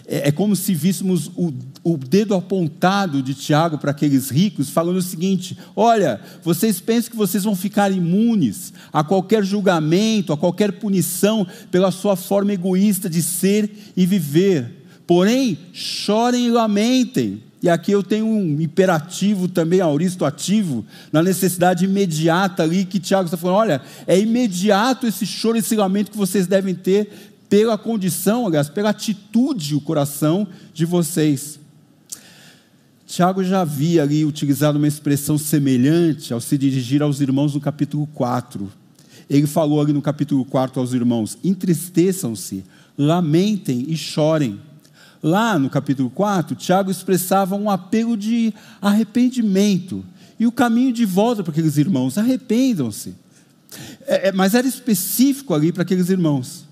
É, 0.06 0.28
é 0.28 0.32
como 0.32 0.54
se 0.56 0.74
víssemos 0.74 1.30
o, 1.36 1.52
o 1.82 1.96
dedo 1.96 2.34
apontado 2.34 3.22
de 3.22 3.34
Tiago 3.34 3.78
para 3.78 3.90
aqueles 3.90 4.30
ricos, 4.30 4.70
falando 4.70 4.96
o 4.96 5.02
seguinte: 5.02 5.56
olha, 5.74 6.20
vocês 6.42 6.80
pensam 6.80 7.10
que 7.10 7.16
vocês 7.16 7.44
vão 7.44 7.56
ficar 7.56 7.92
imunes 7.92 8.72
a 8.92 9.02
qualquer 9.04 9.44
julgamento, 9.44 10.32
a 10.32 10.36
qualquer 10.36 10.72
punição 10.72 11.46
pela 11.70 11.90
sua 11.90 12.16
forma 12.16 12.52
egoísta 12.52 13.08
de 13.08 13.22
ser 13.22 13.70
e 13.96 14.06
viver. 14.06 14.80
Porém, 15.06 15.58
chorem 15.72 16.46
e 16.46 16.50
lamentem. 16.50 17.42
E 17.62 17.68
aqui 17.68 17.92
eu 17.92 18.02
tenho 18.02 18.26
um 18.26 18.60
imperativo 18.60 19.46
também, 19.46 19.80
auristo 19.80 20.24
ativo, 20.24 20.84
na 21.12 21.22
necessidade 21.22 21.84
imediata 21.84 22.62
ali 22.62 22.86
que 22.86 22.98
Tiago 22.98 23.26
está 23.26 23.36
falando: 23.36 23.56
olha, 23.56 23.82
é 24.06 24.18
imediato 24.18 25.06
esse 25.06 25.26
choro 25.26 25.58
esse 25.58 25.76
lamento 25.76 26.10
que 26.10 26.16
vocês 26.16 26.46
devem 26.46 26.74
ter 26.74 27.29
pela 27.50 27.76
condição, 27.76 28.46
aliás, 28.46 28.68
pela 28.68 28.90
atitude, 28.90 29.74
o 29.74 29.80
coração 29.80 30.46
de 30.72 30.86
vocês. 30.86 31.58
Tiago 33.04 33.42
já 33.42 33.62
havia 33.62 34.04
ali 34.04 34.24
utilizado 34.24 34.78
uma 34.78 34.86
expressão 34.86 35.36
semelhante 35.36 36.32
ao 36.32 36.40
se 36.40 36.56
dirigir 36.56 37.02
aos 37.02 37.20
irmãos 37.20 37.52
no 37.52 37.60
capítulo 37.60 38.06
4. 38.14 38.70
Ele 39.28 39.48
falou 39.48 39.80
ali 39.80 39.92
no 39.92 40.00
capítulo 40.00 40.44
4 40.44 40.80
aos 40.80 40.94
irmãos: 40.94 41.36
entristeçam-se, 41.42 42.64
lamentem 42.96 43.84
e 43.88 43.96
chorem. 43.96 44.60
Lá 45.20 45.58
no 45.58 45.68
capítulo 45.68 46.08
4, 46.08 46.54
Tiago 46.54 46.90
expressava 46.90 47.56
um 47.56 47.68
apelo 47.68 48.16
de 48.16 48.54
arrependimento 48.80 50.04
e 50.38 50.46
o 50.46 50.52
caminho 50.52 50.92
de 50.92 51.04
volta 51.04 51.42
para 51.42 51.50
aqueles 51.50 51.76
irmãos: 51.76 52.16
arrependam-se. 52.16 53.12
É, 54.06 54.28
é, 54.28 54.32
mas 54.32 54.54
era 54.54 54.68
específico 54.68 55.52
ali 55.52 55.72
para 55.72 55.82
aqueles 55.82 56.10
irmãos. 56.10 56.69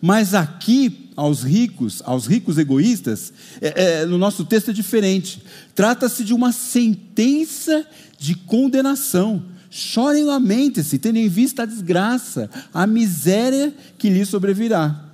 Mas 0.00 0.34
aqui, 0.34 1.10
aos 1.16 1.42
ricos, 1.42 2.02
aos 2.04 2.26
ricos 2.26 2.58
egoístas, 2.58 3.32
é, 3.60 4.00
é, 4.00 4.06
no 4.06 4.18
nosso 4.18 4.44
texto 4.44 4.70
é 4.70 4.74
diferente. 4.74 5.42
Trata-se 5.74 6.24
de 6.24 6.34
uma 6.34 6.52
sentença 6.52 7.86
de 8.18 8.34
condenação. 8.34 9.44
Chorem 9.70 10.22
e 10.22 10.24
lamentem-se, 10.24 10.98
tendo 10.98 11.16
em 11.16 11.28
vista 11.28 11.62
a 11.62 11.66
desgraça, 11.66 12.50
a 12.74 12.86
miséria 12.86 13.74
que 13.96 14.10
lhes 14.10 14.28
sobrevirá. 14.28 15.08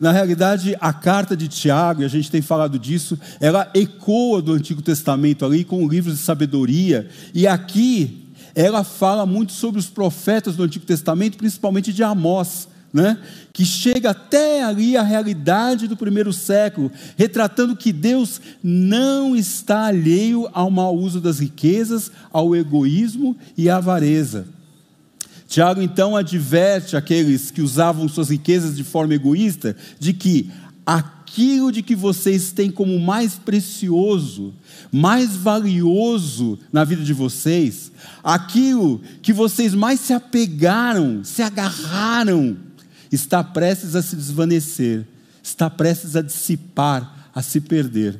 Na 0.00 0.10
realidade, 0.10 0.76
a 0.80 0.92
carta 0.92 1.36
de 1.36 1.46
Tiago, 1.46 2.02
e 2.02 2.04
a 2.04 2.08
gente 2.08 2.30
tem 2.30 2.42
falado 2.42 2.78
disso, 2.78 3.18
ela 3.40 3.70
ecoa 3.74 4.42
do 4.42 4.52
Antigo 4.52 4.82
Testamento 4.82 5.44
ali 5.44 5.64
com 5.64 5.86
livros 5.86 6.18
de 6.18 6.24
sabedoria, 6.24 7.08
e 7.32 7.46
aqui 7.46 8.28
ela 8.54 8.84
fala 8.84 9.24
muito 9.24 9.52
sobre 9.52 9.78
os 9.78 9.86
profetas 9.86 10.56
do 10.56 10.62
Antigo 10.62 10.84
Testamento, 10.84 11.38
principalmente 11.38 11.92
de 11.92 12.02
Amós 12.02 12.68
né? 12.94 13.18
que 13.52 13.64
chega 13.64 14.10
até 14.10 14.62
ali 14.62 14.96
a 14.96 15.02
realidade 15.02 15.88
do 15.88 15.96
primeiro 15.96 16.32
século, 16.32 16.92
retratando 17.16 17.74
que 17.74 17.92
Deus 17.92 18.40
não 18.62 19.34
está 19.34 19.86
alheio 19.86 20.48
ao 20.52 20.70
mau 20.70 20.96
uso 20.96 21.20
das 21.20 21.40
riquezas, 21.40 22.12
ao 22.32 22.54
egoísmo 22.54 23.36
e 23.58 23.68
à 23.68 23.78
avareza. 23.78 24.46
Tiago 25.48 25.82
então 25.82 26.16
adverte 26.16 26.96
aqueles 26.96 27.50
que 27.50 27.60
usavam 27.60 28.08
suas 28.08 28.30
riquezas 28.30 28.76
de 28.76 28.84
forma 28.84 29.14
egoísta 29.14 29.76
de 29.98 30.12
que 30.12 30.50
aquilo 30.86 31.72
de 31.72 31.82
que 31.82 31.96
vocês 31.96 32.52
têm 32.52 32.70
como 32.70 32.98
mais 33.00 33.34
precioso, 33.34 34.54
mais 34.92 35.34
valioso 35.34 36.58
na 36.72 36.84
vida 36.84 37.02
de 37.02 37.12
vocês, 37.12 37.90
aquilo 38.22 39.00
que 39.20 39.32
vocês 39.32 39.74
mais 39.74 39.98
se 40.00 40.12
apegaram, 40.12 41.24
se 41.24 41.42
agarraram, 41.42 42.56
está 43.14 43.42
prestes 43.42 43.94
a 43.94 44.02
se 44.02 44.16
desvanecer, 44.16 45.06
está 45.42 45.70
prestes 45.70 46.16
a 46.16 46.22
dissipar, 46.22 47.28
a 47.34 47.42
se 47.42 47.60
perder. 47.60 48.18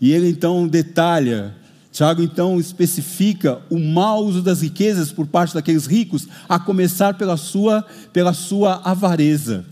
E 0.00 0.12
ele 0.12 0.28
então 0.28 0.66
detalha, 0.66 1.54
Tiago 1.92 2.22
então 2.22 2.58
especifica 2.58 3.60
o 3.70 3.78
mau 3.78 4.24
uso 4.24 4.42
das 4.42 4.62
riquezas 4.62 5.12
por 5.12 5.26
parte 5.26 5.54
daqueles 5.54 5.86
ricos, 5.86 6.28
a 6.48 6.58
começar 6.58 7.14
pela 7.14 7.36
sua, 7.36 7.84
pela 8.12 8.32
sua 8.32 8.80
avareza. 8.84 9.64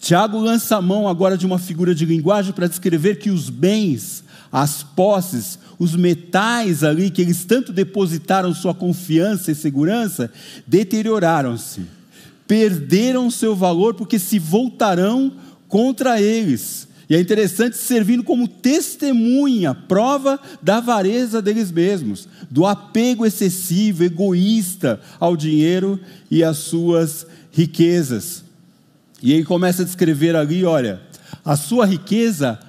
Tiago 0.00 0.38
lança 0.38 0.76
a 0.76 0.82
mão 0.82 1.06
agora 1.08 1.36
de 1.36 1.46
uma 1.46 1.58
figura 1.58 1.94
de 1.94 2.04
linguagem 2.04 2.52
para 2.52 2.66
descrever 2.66 3.16
que 3.16 3.30
os 3.30 3.50
bens, 3.50 4.24
as 4.50 4.82
posses, 4.82 5.58
os 5.78 5.94
metais 5.94 6.82
ali 6.82 7.10
que 7.10 7.22
eles 7.22 7.44
tanto 7.44 7.72
depositaram 7.72 8.54
sua 8.54 8.74
confiança 8.74 9.50
e 9.50 9.54
segurança, 9.54 10.30
deterioraram-se 10.66 12.01
perderam 12.52 13.30
seu 13.30 13.56
valor 13.56 13.94
porque 13.94 14.18
se 14.18 14.38
voltarão 14.38 15.32
contra 15.68 16.20
eles. 16.20 16.86
E 17.08 17.14
é 17.14 17.18
interessante 17.18 17.78
servindo 17.78 18.22
como 18.22 18.46
testemunha, 18.46 19.74
prova 19.74 20.38
da 20.60 20.76
avareza 20.76 21.40
deles 21.40 21.72
mesmos, 21.72 22.28
do 22.50 22.66
apego 22.66 23.24
excessivo, 23.24 24.04
egoísta 24.04 25.00
ao 25.18 25.34
dinheiro 25.34 25.98
e 26.30 26.44
às 26.44 26.58
suas 26.58 27.26
riquezas. 27.50 28.44
E 29.22 29.32
ele 29.32 29.44
começa 29.44 29.80
a 29.80 29.86
descrever 29.86 30.36
ali: 30.36 30.62
olha, 30.62 31.00
a 31.42 31.56
sua 31.56 31.86
riqueza, 31.86 32.60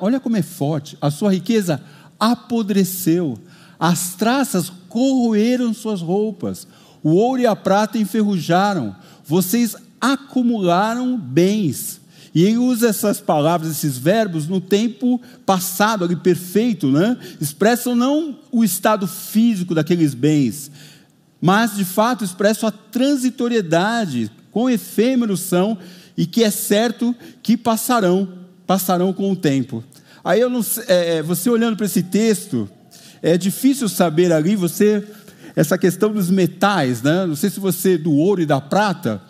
olha 0.00 0.20
como 0.20 0.36
é 0.36 0.42
forte, 0.42 0.96
a 1.00 1.10
sua 1.10 1.32
riqueza 1.32 1.82
apodreceu, 2.16 3.36
as 3.76 4.14
traças 4.14 4.70
corroeram 4.88 5.74
suas 5.74 6.00
roupas, 6.00 6.68
o 7.02 7.10
ouro 7.10 7.42
e 7.42 7.46
a 7.46 7.56
prata 7.56 7.98
enferrujaram, 7.98 8.94
vocês 9.26 9.76
acumularam 10.00 11.16
bens. 11.16 12.00
E 12.34 12.44
ele 12.44 12.58
usa 12.58 12.88
essas 12.88 13.18
palavras, 13.18 13.70
esses 13.70 13.96
verbos, 13.96 14.46
no 14.46 14.60
tempo 14.60 15.20
passado, 15.46 16.04
ali 16.04 16.14
perfeito, 16.14 16.90
né? 16.90 17.16
Expressam 17.40 17.94
não 17.94 18.38
o 18.52 18.62
estado 18.62 19.06
físico 19.06 19.74
daqueles 19.74 20.12
bens, 20.12 20.70
mas 21.40 21.74
de 21.74 21.84
fato 21.84 22.24
expressam 22.24 22.68
a 22.68 22.72
transitoriedade, 22.72 24.30
quão 24.50 24.68
efêmeros 24.68 25.40
são 25.40 25.78
e 26.16 26.26
que 26.26 26.44
é 26.44 26.50
certo 26.50 27.14
que 27.42 27.56
passarão, 27.56 28.28
passarão 28.66 29.12
com 29.14 29.32
o 29.32 29.36
tempo. 29.36 29.82
Aí 30.22 30.40
eu 30.40 30.50
não, 30.50 30.60
é, 30.88 31.16
é, 31.16 31.22
você 31.22 31.48
olhando 31.48 31.76
para 31.76 31.86
esse 31.86 32.02
texto, 32.02 32.68
é 33.22 33.38
difícil 33.38 33.88
saber 33.88 34.30
ali, 34.32 34.56
você 34.56 35.02
essa 35.56 35.78
questão 35.78 36.12
dos 36.12 36.30
metais, 36.30 37.02
né? 37.02 37.24
não 37.24 37.34
sei 37.34 37.48
se 37.48 37.58
você, 37.58 37.96
do 37.96 38.12
ouro 38.12 38.42
e 38.42 38.46
da 38.46 38.60
prata, 38.60 39.22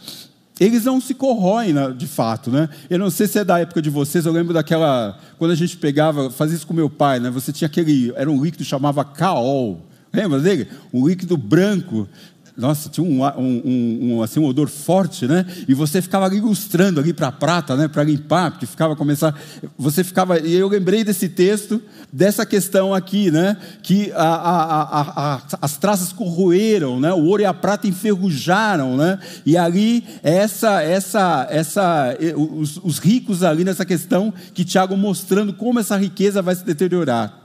eles 0.59 0.85
não 0.85 1.00
se 1.00 1.14
corroem 1.14 1.73
né, 1.73 1.95
de 1.97 2.06
fato, 2.06 2.50
né? 2.50 2.68
Eu 2.90 2.99
não 2.99 3.11
sei 3.11 3.26
se 3.26 3.38
é 3.38 3.45
da 3.45 3.61
época 3.61 3.80
de 3.80 3.90
vocês, 3.90 4.25
eu 4.25 4.33
lembro 4.33 4.54
daquela. 4.54 5.18
Quando 5.38 5.50
a 5.50 5.54
gente 5.54 5.76
pegava, 5.76 6.30
fazia 6.30 6.56
isso 6.56 6.66
com 6.66 6.73
meu 6.73 6.88
pai, 6.88 7.21
né? 7.21 7.28
Você 7.28 7.52
tinha 7.52 7.66
aquele. 7.66 8.11
Era 8.16 8.30
um 8.30 8.42
líquido 8.42 8.64
que 8.64 8.68
chamava 8.68 9.04
caol. 9.04 9.83
Lembra 10.11 10.40
dele? 10.40 10.66
Um 10.95 11.06
líquido 11.06 11.37
branco. 11.37 12.09
Nossa, 12.56 12.88
tinha 12.88 13.06
um, 13.06 13.22
um, 13.22 14.16
um, 14.16 14.22
assim, 14.22 14.40
um 14.40 14.46
odor 14.46 14.68
forte, 14.68 15.26
né? 15.26 15.44
E 15.68 15.75
você 15.75 16.00
ficava 16.00 16.25
ali 16.25 16.38
ilustrando 16.38 16.98
ali 16.98 17.12
para 17.12 17.28
a 17.28 17.32
prata, 17.32 17.76
né? 17.76 17.86
Para 17.86 18.02
limpar, 18.02 18.50
porque 18.52 18.64
ficava 18.64 18.96
começar. 18.96 19.38
Você 19.76 20.02
ficava. 20.02 20.38
E 20.38 20.54
eu 20.54 20.66
lembrei 20.66 21.04
desse 21.04 21.28
texto, 21.28 21.82
dessa 22.10 22.46
questão 22.46 22.94
aqui, 22.94 23.30
né? 23.30 23.58
Que 23.82 24.10
a, 24.12 24.22
a, 24.22 25.00
a, 25.34 25.42
as 25.60 25.76
traças 25.76 26.14
corroeram, 26.14 26.98
né? 26.98 27.12
O 27.12 27.25
ouro 27.26 27.42
e 27.42 27.44
a 27.44 27.52
prata 27.52 27.86
enferrujaram, 27.86 28.96
né? 28.96 29.18
E 29.44 29.54
ali 29.54 30.02
essa, 30.22 30.82
essa, 30.82 31.46
essa, 31.50 32.16
os, 32.36 32.78
os 32.82 32.98
ricos 32.98 33.42
ali 33.42 33.64
nessa 33.64 33.84
questão 33.84 34.32
que 34.54 34.64
Tiago 34.64 34.96
mostrando 34.96 35.52
como 35.52 35.78
essa 35.78 35.96
riqueza 35.98 36.40
vai 36.40 36.54
se 36.54 36.64
deteriorar. 36.64 37.38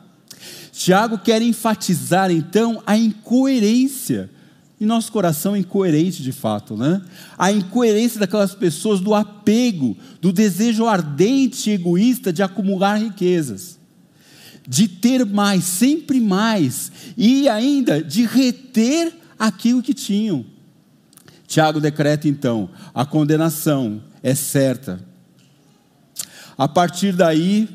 Tiago 0.71 1.17
quer 1.17 1.41
enfatizar 1.41 2.31
então 2.31 2.81
a 2.87 2.95
incoerência 2.95 4.29
e 4.81 4.85
nosso 4.85 5.11
coração 5.11 5.55
é 5.55 5.59
incoerente 5.59 6.23
de 6.23 6.31
fato, 6.31 6.75
né? 6.75 7.03
A 7.37 7.51
incoerência 7.51 8.19
daquelas 8.19 8.55
pessoas 8.55 8.99
do 8.99 9.13
apego, 9.13 9.95
do 10.19 10.33
desejo 10.33 10.87
ardente 10.87 11.69
e 11.69 11.73
egoísta 11.73 12.33
de 12.33 12.41
acumular 12.41 12.95
riquezas, 12.95 13.77
de 14.67 14.87
ter 14.87 15.23
mais, 15.23 15.65
sempre 15.65 16.19
mais, 16.19 16.91
e 17.15 17.47
ainda 17.47 18.01
de 18.01 18.25
reter 18.25 19.13
aquilo 19.37 19.83
que 19.83 19.93
tinham. 19.93 20.43
Tiago 21.45 21.79
decreta 21.79 22.27
então: 22.27 22.67
a 22.91 23.05
condenação 23.05 24.01
é 24.23 24.33
certa. 24.33 24.99
A 26.57 26.67
partir 26.67 27.11
daí, 27.11 27.69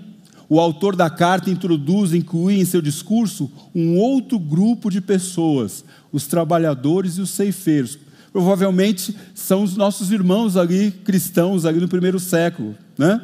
o 0.48 0.60
autor 0.60 0.94
da 0.94 1.10
carta 1.10 1.50
introduz, 1.50 2.14
inclui 2.14 2.60
em 2.60 2.64
seu 2.64 2.80
discurso 2.80 3.50
um 3.74 3.96
outro 3.98 4.38
grupo 4.38 4.90
de 4.90 5.00
pessoas, 5.00 5.84
os 6.12 6.26
trabalhadores 6.26 7.18
e 7.18 7.20
os 7.20 7.30
ceifeiros. 7.30 7.98
Provavelmente 8.32 9.16
são 9.34 9.62
os 9.62 9.76
nossos 9.76 10.12
irmãos 10.12 10.56
ali, 10.56 10.90
cristãos, 10.90 11.64
ali 11.64 11.80
no 11.80 11.88
primeiro 11.88 12.20
século. 12.20 12.76
Né? 12.96 13.20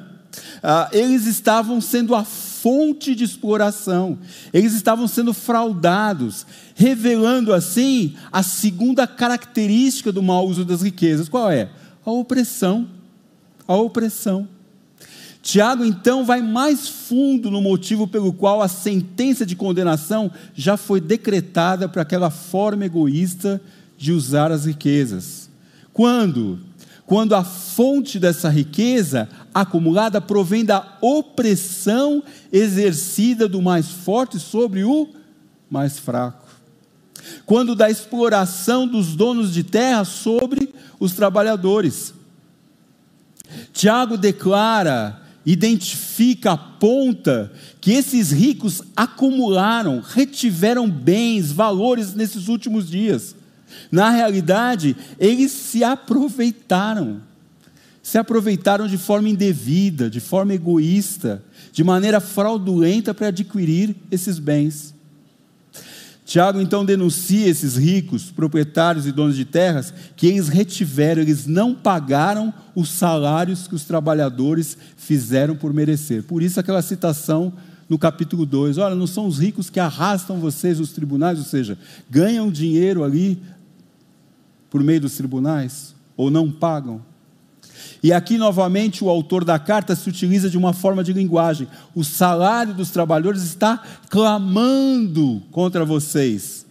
Ah, 0.62 0.88
eles 0.92 1.26
estavam 1.26 1.80
sendo 1.80 2.14
a 2.14 2.24
fonte 2.24 3.14
de 3.14 3.24
exploração, 3.24 4.18
eles 4.52 4.72
estavam 4.72 5.08
sendo 5.08 5.34
fraudados, 5.34 6.46
revelando 6.74 7.52
assim 7.52 8.14
a 8.30 8.42
segunda 8.42 9.06
característica 9.06 10.12
do 10.12 10.22
mau 10.22 10.46
uso 10.46 10.64
das 10.64 10.80
riquezas: 10.80 11.28
qual 11.28 11.50
é? 11.50 11.68
A 12.04 12.10
opressão. 12.10 12.88
A 13.66 13.74
opressão. 13.74 14.48
Tiago 15.42 15.84
então 15.84 16.24
vai 16.24 16.40
mais 16.40 16.88
fundo 16.88 17.50
no 17.50 17.60
motivo 17.60 18.06
pelo 18.06 18.32
qual 18.32 18.62
a 18.62 18.68
sentença 18.68 19.44
de 19.44 19.56
condenação 19.56 20.30
já 20.54 20.76
foi 20.76 21.00
decretada 21.00 21.88
para 21.88 22.02
aquela 22.02 22.30
forma 22.30 22.84
egoísta 22.84 23.60
de 23.98 24.12
usar 24.12 24.52
as 24.52 24.66
riquezas. 24.66 25.50
Quando? 25.92 26.60
Quando 27.04 27.34
a 27.34 27.42
fonte 27.42 28.20
dessa 28.20 28.48
riqueza 28.48 29.28
acumulada 29.52 30.20
provém 30.20 30.64
da 30.64 30.96
opressão 31.00 32.22
exercida 32.52 33.48
do 33.48 33.60
mais 33.60 33.88
forte 33.88 34.38
sobre 34.38 34.84
o 34.84 35.08
mais 35.68 35.98
fraco. 35.98 36.46
Quando 37.44 37.74
da 37.74 37.90
exploração 37.90 38.86
dos 38.86 39.16
donos 39.16 39.52
de 39.52 39.64
terra 39.64 40.04
sobre 40.04 40.72
os 41.00 41.12
trabalhadores. 41.12 42.14
Tiago 43.72 44.16
declara 44.16 45.21
identifica, 45.44 46.52
aponta 46.52 47.52
que 47.80 47.92
esses 47.92 48.30
ricos 48.30 48.82
acumularam, 48.96 50.00
retiveram 50.00 50.88
bens, 50.88 51.50
valores 51.50 52.14
nesses 52.14 52.48
últimos 52.48 52.88
dias. 52.88 53.34
Na 53.90 54.10
realidade, 54.10 54.96
eles 55.18 55.50
se 55.50 55.82
aproveitaram. 55.82 57.20
Se 58.02 58.18
aproveitaram 58.18 58.86
de 58.86 58.98
forma 58.98 59.28
indevida, 59.28 60.10
de 60.10 60.20
forma 60.20 60.54
egoísta, 60.54 61.42
de 61.72 61.84
maneira 61.84 62.20
fraudulenta 62.20 63.14
para 63.14 63.28
adquirir 63.28 63.96
esses 64.10 64.38
bens. 64.38 64.94
Tiago 66.32 66.62
então 66.62 66.82
denuncia 66.82 67.46
esses 67.46 67.76
ricos, 67.76 68.30
proprietários 68.30 69.06
e 69.06 69.12
donos 69.12 69.36
de 69.36 69.44
terras, 69.44 69.92
que 70.16 70.26
eles 70.26 70.48
retiveram, 70.48 71.20
eles 71.20 71.46
não 71.46 71.74
pagaram 71.74 72.54
os 72.74 72.88
salários 72.88 73.68
que 73.68 73.74
os 73.74 73.84
trabalhadores 73.84 74.78
fizeram 74.96 75.54
por 75.54 75.74
merecer. 75.74 76.22
Por 76.22 76.42
isso, 76.42 76.58
aquela 76.58 76.80
citação 76.80 77.52
no 77.86 77.98
capítulo 77.98 78.46
2: 78.46 78.78
olha, 78.78 78.94
não 78.94 79.06
são 79.06 79.26
os 79.26 79.40
ricos 79.40 79.68
que 79.68 79.78
arrastam 79.78 80.40
vocês 80.40 80.80
os 80.80 80.92
tribunais, 80.92 81.38
ou 81.38 81.44
seja, 81.44 81.76
ganham 82.08 82.50
dinheiro 82.50 83.04
ali 83.04 83.38
por 84.70 84.82
meio 84.82 85.02
dos 85.02 85.14
tribunais, 85.14 85.94
ou 86.16 86.30
não 86.30 86.50
pagam. 86.50 87.02
E 88.02 88.12
aqui, 88.12 88.36
novamente, 88.36 89.04
o 89.04 89.08
autor 89.08 89.44
da 89.44 89.58
carta 89.58 89.94
se 89.94 90.08
utiliza 90.08 90.50
de 90.50 90.58
uma 90.58 90.72
forma 90.72 91.04
de 91.04 91.12
linguagem. 91.12 91.68
O 91.94 92.02
salário 92.02 92.74
dos 92.74 92.90
trabalhadores 92.90 93.42
está 93.42 93.80
clamando 94.10 95.40
contra 95.52 95.84
vocês, 95.84 96.66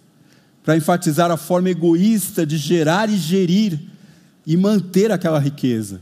para 0.64 0.76
enfatizar 0.76 1.32
a 1.32 1.38
forma 1.38 1.70
egoísta 1.70 2.46
de 2.46 2.58
gerar 2.58 3.10
e 3.10 3.16
gerir 3.16 3.80
e 4.46 4.58
manter 4.58 5.10
aquela 5.10 5.40
riqueza. 5.40 6.02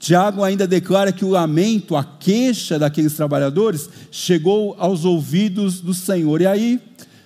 Tiago 0.00 0.42
ainda 0.42 0.66
declara 0.66 1.12
que 1.12 1.24
o 1.24 1.30
lamento, 1.30 1.96
a 1.96 2.04
queixa 2.04 2.78
daqueles 2.78 3.14
trabalhadores 3.14 3.88
chegou 4.10 4.74
aos 4.78 5.04
ouvidos 5.04 5.80
do 5.80 5.94
Senhor. 5.94 6.40
E 6.40 6.46
aí, 6.46 6.80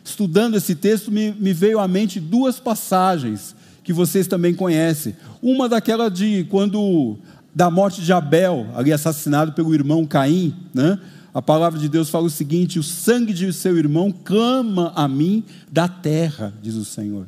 estudando 0.05 0.57
esse 0.57 0.75
texto, 0.75 1.11
me, 1.11 1.33
me 1.33 1.53
veio 1.55 1.79
à 1.81 1.89
mente 1.89 2.21
duas 2.21 2.61
passagens 2.61 3.57
que 3.89 3.93
vocês 3.95 4.27
também 4.27 4.53
conhecem. 4.53 5.17
Uma 5.41 5.67
daquela 5.67 6.11
de 6.11 6.45
quando 6.51 7.17
da 7.55 7.71
morte 7.71 8.03
de 8.03 8.13
Abel, 8.13 8.67
ali 8.75 8.93
assassinado 8.93 9.55
pelo 9.55 9.75
irmão 9.75 10.05
Caim, 10.05 10.55
né? 10.75 11.01
A 11.33 11.41
palavra 11.41 11.81
de 11.81 11.89
Deus 11.89 12.11
fala 12.11 12.27
o 12.27 12.31
seguinte: 12.31 12.79
o 12.79 12.83
sangue 12.83 13.33
de 13.33 13.51
seu 13.51 13.79
irmão 13.79 14.13
clama 14.13 14.93
a 14.95 15.09
mim 15.09 15.43
da 15.73 15.89
terra, 15.89 16.53
diz 16.61 16.75
o 16.75 16.85
Senhor. 16.85 17.27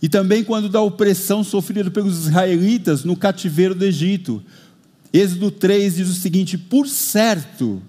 E 0.00 0.08
também 0.08 0.44
quando 0.44 0.68
da 0.68 0.80
opressão 0.80 1.42
sofrida 1.42 1.90
pelos 1.90 2.26
israelitas 2.26 3.02
no 3.02 3.16
cativeiro 3.16 3.74
do 3.74 3.84
Egito. 3.84 4.40
Êxodo 5.12 5.50
3 5.50 5.96
diz 5.96 6.08
o 6.08 6.14
seguinte: 6.14 6.56
Por 6.56 6.86
certo, 6.86 7.82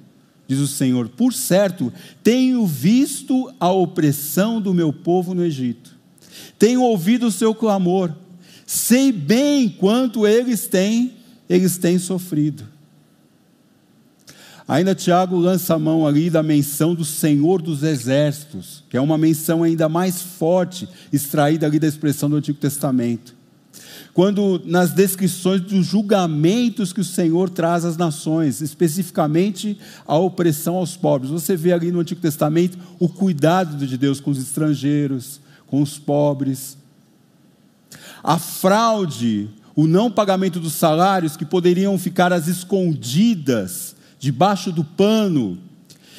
diz 0.47 0.57
o 0.57 0.67
Senhor, 0.67 1.09
por 1.09 1.31
certo, 1.31 1.93
tenho 2.23 2.65
visto 2.65 3.53
a 3.59 3.71
opressão 3.71 4.59
do 4.59 4.73
meu 4.73 4.91
povo 4.91 5.35
no 5.35 5.45
Egito 5.45 5.98
tenho 6.59 6.83
ouvido 6.83 7.27
o 7.27 7.31
seu 7.31 7.55
clamor, 7.55 8.11
sei 8.67 9.11
bem 9.11 9.69
quanto 9.69 10.27
eles 10.27 10.67
têm, 10.67 11.13
eles 11.49 11.77
têm 11.77 11.97
sofrido. 11.97 12.67
Ainda 14.67 14.93
Tiago 14.93 15.35
lança 15.35 15.73
a 15.73 15.79
mão 15.79 16.05
ali 16.05 16.29
da 16.29 16.43
menção 16.43 16.93
do 16.93 17.03
Senhor 17.03 17.59
dos 17.59 17.81
Exércitos, 17.81 18.83
que 18.87 18.95
é 18.95 19.01
uma 19.01 19.17
menção 19.17 19.63
ainda 19.63 19.89
mais 19.89 20.21
forte, 20.21 20.87
extraída 21.11 21.65
ali 21.65 21.79
da 21.79 21.87
expressão 21.87 22.29
do 22.29 22.35
Antigo 22.35 22.59
Testamento. 22.59 23.33
Quando 24.13 24.61
nas 24.65 24.91
descrições 24.91 25.61
dos 25.61 25.85
julgamentos 25.87 26.93
que 26.93 27.01
o 27.01 27.05
Senhor 27.05 27.49
traz 27.49 27.85
às 27.85 27.97
nações, 27.97 28.61
especificamente 28.61 29.75
a 30.05 30.17
opressão 30.17 30.75
aos 30.75 30.95
pobres, 30.95 31.31
você 31.31 31.55
vê 31.55 31.73
ali 31.73 31.91
no 31.91 32.01
Antigo 32.01 32.21
Testamento 32.21 32.77
o 32.99 33.09
cuidado 33.09 33.87
de 33.87 33.97
Deus 33.97 34.19
com 34.19 34.29
os 34.29 34.37
estrangeiros, 34.37 35.39
com 35.69 35.81
os 35.81 35.97
pobres. 35.97 36.77
A 38.23 38.37
fraude, 38.37 39.49
o 39.75 39.87
não 39.87 40.11
pagamento 40.11 40.59
dos 40.59 40.73
salários 40.73 41.37
que 41.37 41.45
poderiam 41.45 41.97
ficar 41.97 42.33
às 42.33 42.47
escondidas, 42.47 43.95
debaixo 44.19 44.71
do 44.71 44.83
pano, 44.83 45.57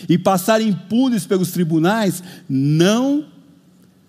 e 0.09 0.17
passar 0.17 0.61
impunes 0.63 1.27
pelos 1.27 1.51
tribunais, 1.51 2.23
não 2.49 3.27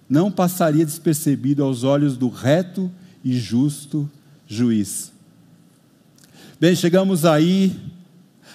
não 0.08 0.30
passaria 0.30 0.86
despercebido 0.86 1.64
aos 1.64 1.86
olhos 1.86 2.18
do 2.18 2.28
reto 2.28 2.92
e 3.24 3.40
justo 3.40 4.12
juiz. 4.46 5.10
Bem, 6.60 6.76
chegamos 6.76 7.24
aí 7.24 7.74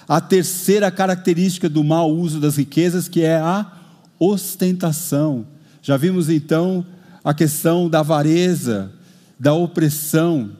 à 0.07 0.21
terceira 0.21 0.91
característica 0.91 1.67
do 1.67 1.83
mau 1.83 2.11
uso 2.11 2.39
das 2.39 2.57
riquezas, 2.57 3.07
que 3.07 3.21
é 3.23 3.37
a 3.37 3.71
ostentação. 4.19 5.47
Já 5.87 5.95
vimos 5.95 6.29
então 6.29 6.85
a 7.23 7.33
questão 7.33 7.89
da 7.89 8.01
avareza, 8.01 8.91
da 9.39 9.53
opressão, 9.53 10.51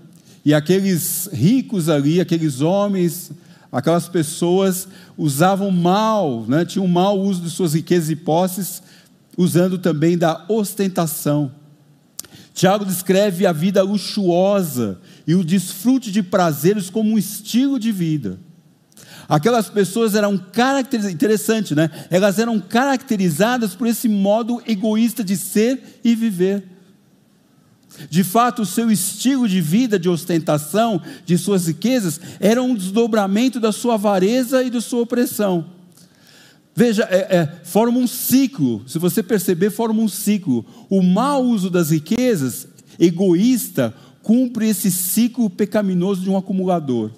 e 0.46 0.54
aqueles 0.54 1.28
ricos 1.34 1.90
ali, 1.90 2.22
aqueles 2.22 2.62
homens, 2.62 3.34
aquelas 3.70 4.08
pessoas 4.08 4.88
usavam 5.18 5.70
mal, 5.70 6.46
né, 6.48 6.64
tinham 6.64 6.88
mau 6.88 7.20
uso 7.20 7.42
de 7.42 7.50
suas 7.50 7.74
riquezas 7.74 8.10
e 8.10 8.16
posses, 8.16 8.82
usando 9.38 9.78
também 9.78 10.18
da 10.18 10.46
ostentação. 10.48 11.52
Tiago 12.54 12.86
descreve 12.86 13.46
a 13.46 13.52
vida 13.52 13.84
luxuosa 13.84 14.98
e 15.28 15.36
o 15.36 15.44
desfrute 15.44 16.10
de 16.10 16.24
prazeres 16.24 16.90
como 16.90 17.12
um 17.12 17.18
estilo 17.18 17.78
de 17.78 17.92
vida. 17.92 18.40
Aquelas 19.28 19.70
pessoas 19.70 20.16
eram 20.16 20.38
caracterizadas, 20.38 21.14
interessante, 21.14 21.76
né? 21.76 21.90
Elas 22.10 22.40
eram 22.40 22.60
caracterizadas 22.60 23.76
por 23.76 23.88
esse 23.88 24.08
modo 24.08 24.62
egoísta 24.66 25.24
de 25.24 25.36
ser 25.36 26.00
e 26.04 26.16
viver. 26.16 26.64
De 28.10 28.24
fato, 28.24 28.62
o 28.62 28.66
seu 28.66 28.92
estilo 28.92 29.48
de 29.48 29.60
vida, 29.60 29.98
de 29.98 30.08
ostentação, 30.08 31.02
de 31.26 31.38
suas 31.38 31.68
riquezas, 31.68 32.20
era 32.40 32.62
um 32.62 32.76
desdobramento 32.76 33.60
da 33.60 33.72
sua 33.72 33.96
avareza 33.96 34.64
e 34.64 34.70
da 34.70 34.80
sua 34.80 35.02
opressão. 35.02 35.66
Veja, 36.76 37.08
é, 37.10 37.38
é, 37.38 37.52
forma 37.64 37.98
um 37.98 38.06
ciclo, 38.06 38.84
se 38.88 39.00
você 39.00 39.24
perceber, 39.24 39.72
forma 39.72 40.00
um 40.00 40.08
ciclo. 40.08 40.64
O 40.90 41.02
mau 41.02 41.44
uso 41.44 41.72
das 41.72 41.90
riquezas, 41.90 42.68
egoísta, 43.00 43.94
cumpre 44.22 44.70
esse 44.70 44.92
ciclo 44.92 45.50
pecaminoso 45.50 46.22
de 46.22 46.30
um 46.30 46.38
acumulador. 46.38 47.12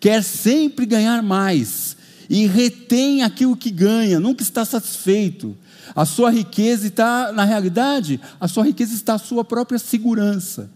Quer 0.00 0.22
sempre 0.22 0.86
ganhar 0.86 1.22
mais 1.22 1.96
e 2.28 2.46
retém 2.46 3.22
aquilo 3.22 3.56
que 3.56 3.70
ganha, 3.70 4.20
nunca 4.20 4.42
está 4.42 4.64
satisfeito 4.64 5.56
a 5.94 6.04
sua 6.04 6.30
riqueza 6.30 6.86
está, 6.86 7.32
na 7.32 7.44
realidade, 7.44 8.20
a 8.40 8.48
sua 8.48 8.64
riqueza 8.64 8.94
está 8.94 9.14
a 9.14 9.18
sua 9.18 9.44
própria 9.44 9.78
segurança. 9.78 10.70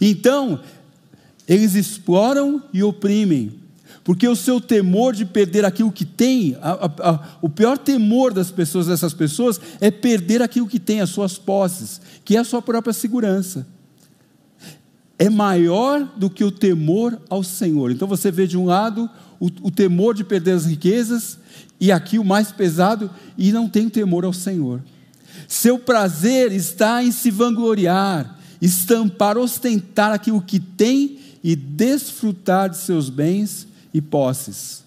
Então, 0.00 0.60
eles 1.46 1.74
exploram 1.74 2.62
e 2.72 2.82
oprimem, 2.82 3.52
porque 4.02 4.26
o 4.28 4.36
seu 4.36 4.60
temor 4.60 5.14
de 5.14 5.24
perder 5.24 5.64
aquilo 5.64 5.92
que 5.92 6.04
tem, 6.04 6.56
a, 6.60 6.72
a, 6.72 7.10
a, 7.10 7.28
o 7.40 7.48
pior 7.48 7.78
temor 7.78 8.32
das 8.32 8.50
pessoas, 8.50 8.86
dessas 8.86 9.14
pessoas, 9.14 9.60
é 9.80 9.90
perder 9.90 10.42
aquilo 10.42 10.68
que 10.68 10.80
tem, 10.80 11.00
as 11.00 11.10
suas 11.10 11.38
posses, 11.38 12.00
que 12.24 12.36
é 12.36 12.40
a 12.40 12.44
sua 12.44 12.60
própria 12.60 12.92
segurança. 12.92 13.66
É 15.18 15.30
maior 15.30 16.04
do 16.16 16.28
que 16.28 16.44
o 16.44 16.50
temor 16.50 17.20
ao 17.28 17.42
Senhor. 17.42 17.90
Então 17.90 18.08
você 18.08 18.30
vê 18.30 18.46
de 18.46 18.58
um 18.58 18.66
lado 18.66 19.08
o, 19.38 19.46
o 19.62 19.70
temor 19.70 20.14
de 20.14 20.24
perder 20.24 20.52
as 20.52 20.64
riquezas, 20.64 21.38
e 21.80 21.92
aqui 21.92 22.18
o 22.18 22.24
mais 22.24 22.50
pesado, 22.50 23.10
e 23.36 23.52
não 23.52 23.68
tem 23.68 23.88
temor 23.88 24.24
ao 24.24 24.32
Senhor. 24.32 24.82
Seu 25.46 25.78
prazer 25.78 26.52
está 26.52 27.02
em 27.02 27.12
se 27.12 27.30
vangloriar, 27.30 28.38
estampar, 28.60 29.36
ostentar 29.36 30.12
aquilo 30.12 30.40
que 30.40 30.58
tem 30.58 31.18
e 31.42 31.54
desfrutar 31.54 32.70
de 32.70 32.78
seus 32.78 33.10
bens 33.10 33.68
e 33.92 34.00
posses. 34.00 34.82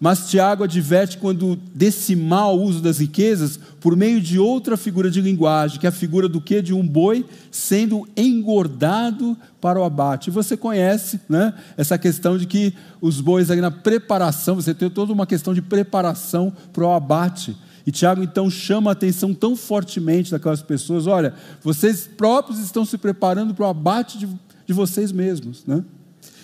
Mas 0.00 0.28
Tiago 0.28 0.64
adverte 0.64 1.16
quando 1.18 1.56
desse 1.74 2.16
mau 2.16 2.60
uso 2.60 2.82
das 2.82 2.98
riquezas 2.98 3.58
por 3.84 3.94
meio 3.94 4.18
de 4.18 4.38
outra 4.38 4.78
figura 4.78 5.10
de 5.10 5.20
linguagem, 5.20 5.78
que 5.78 5.84
é 5.84 5.90
a 5.90 5.92
figura 5.92 6.26
do 6.26 6.40
que? 6.40 6.62
De 6.62 6.72
um 6.72 6.88
boi 6.88 7.22
sendo 7.50 8.08
engordado 8.16 9.36
para 9.60 9.78
o 9.78 9.84
abate. 9.84 10.30
E 10.30 10.32
você 10.32 10.56
conhece 10.56 11.20
né, 11.28 11.52
essa 11.76 11.98
questão 11.98 12.38
de 12.38 12.46
que 12.46 12.72
os 12.98 13.20
bois 13.20 13.50
ali 13.50 13.60
na 13.60 13.70
preparação, 13.70 14.54
você 14.54 14.72
tem 14.72 14.88
toda 14.88 15.12
uma 15.12 15.26
questão 15.26 15.52
de 15.52 15.60
preparação 15.60 16.50
para 16.72 16.82
o 16.82 16.92
abate. 16.92 17.54
E 17.86 17.92
Tiago 17.92 18.22
então 18.22 18.48
chama 18.48 18.90
a 18.90 18.94
atenção 18.94 19.34
tão 19.34 19.54
fortemente 19.54 20.30
daquelas 20.30 20.62
pessoas: 20.62 21.06
olha, 21.06 21.34
vocês 21.62 22.06
próprios 22.06 22.60
estão 22.60 22.86
se 22.86 22.96
preparando 22.96 23.52
para 23.52 23.66
o 23.66 23.68
abate 23.68 24.16
de, 24.16 24.26
de 24.66 24.72
vocês 24.72 25.12
mesmos, 25.12 25.62
né? 25.66 25.84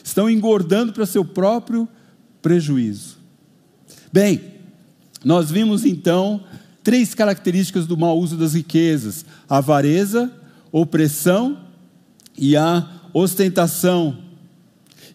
estão 0.04 0.28
engordando 0.28 0.92
para 0.92 1.06
seu 1.06 1.24
próprio 1.24 1.88
prejuízo. 2.42 3.16
Bem, 4.12 4.60
nós 5.24 5.50
vimos 5.50 5.86
então 5.86 6.42
três 6.82 7.14
características 7.14 7.86
do 7.86 7.96
mau 7.96 8.18
uso 8.18 8.36
das 8.36 8.54
riquezas: 8.54 9.24
a 9.48 9.58
avareza, 9.58 10.30
opressão 10.72 11.58
e 12.36 12.56
a 12.56 12.88
ostentação. 13.12 14.18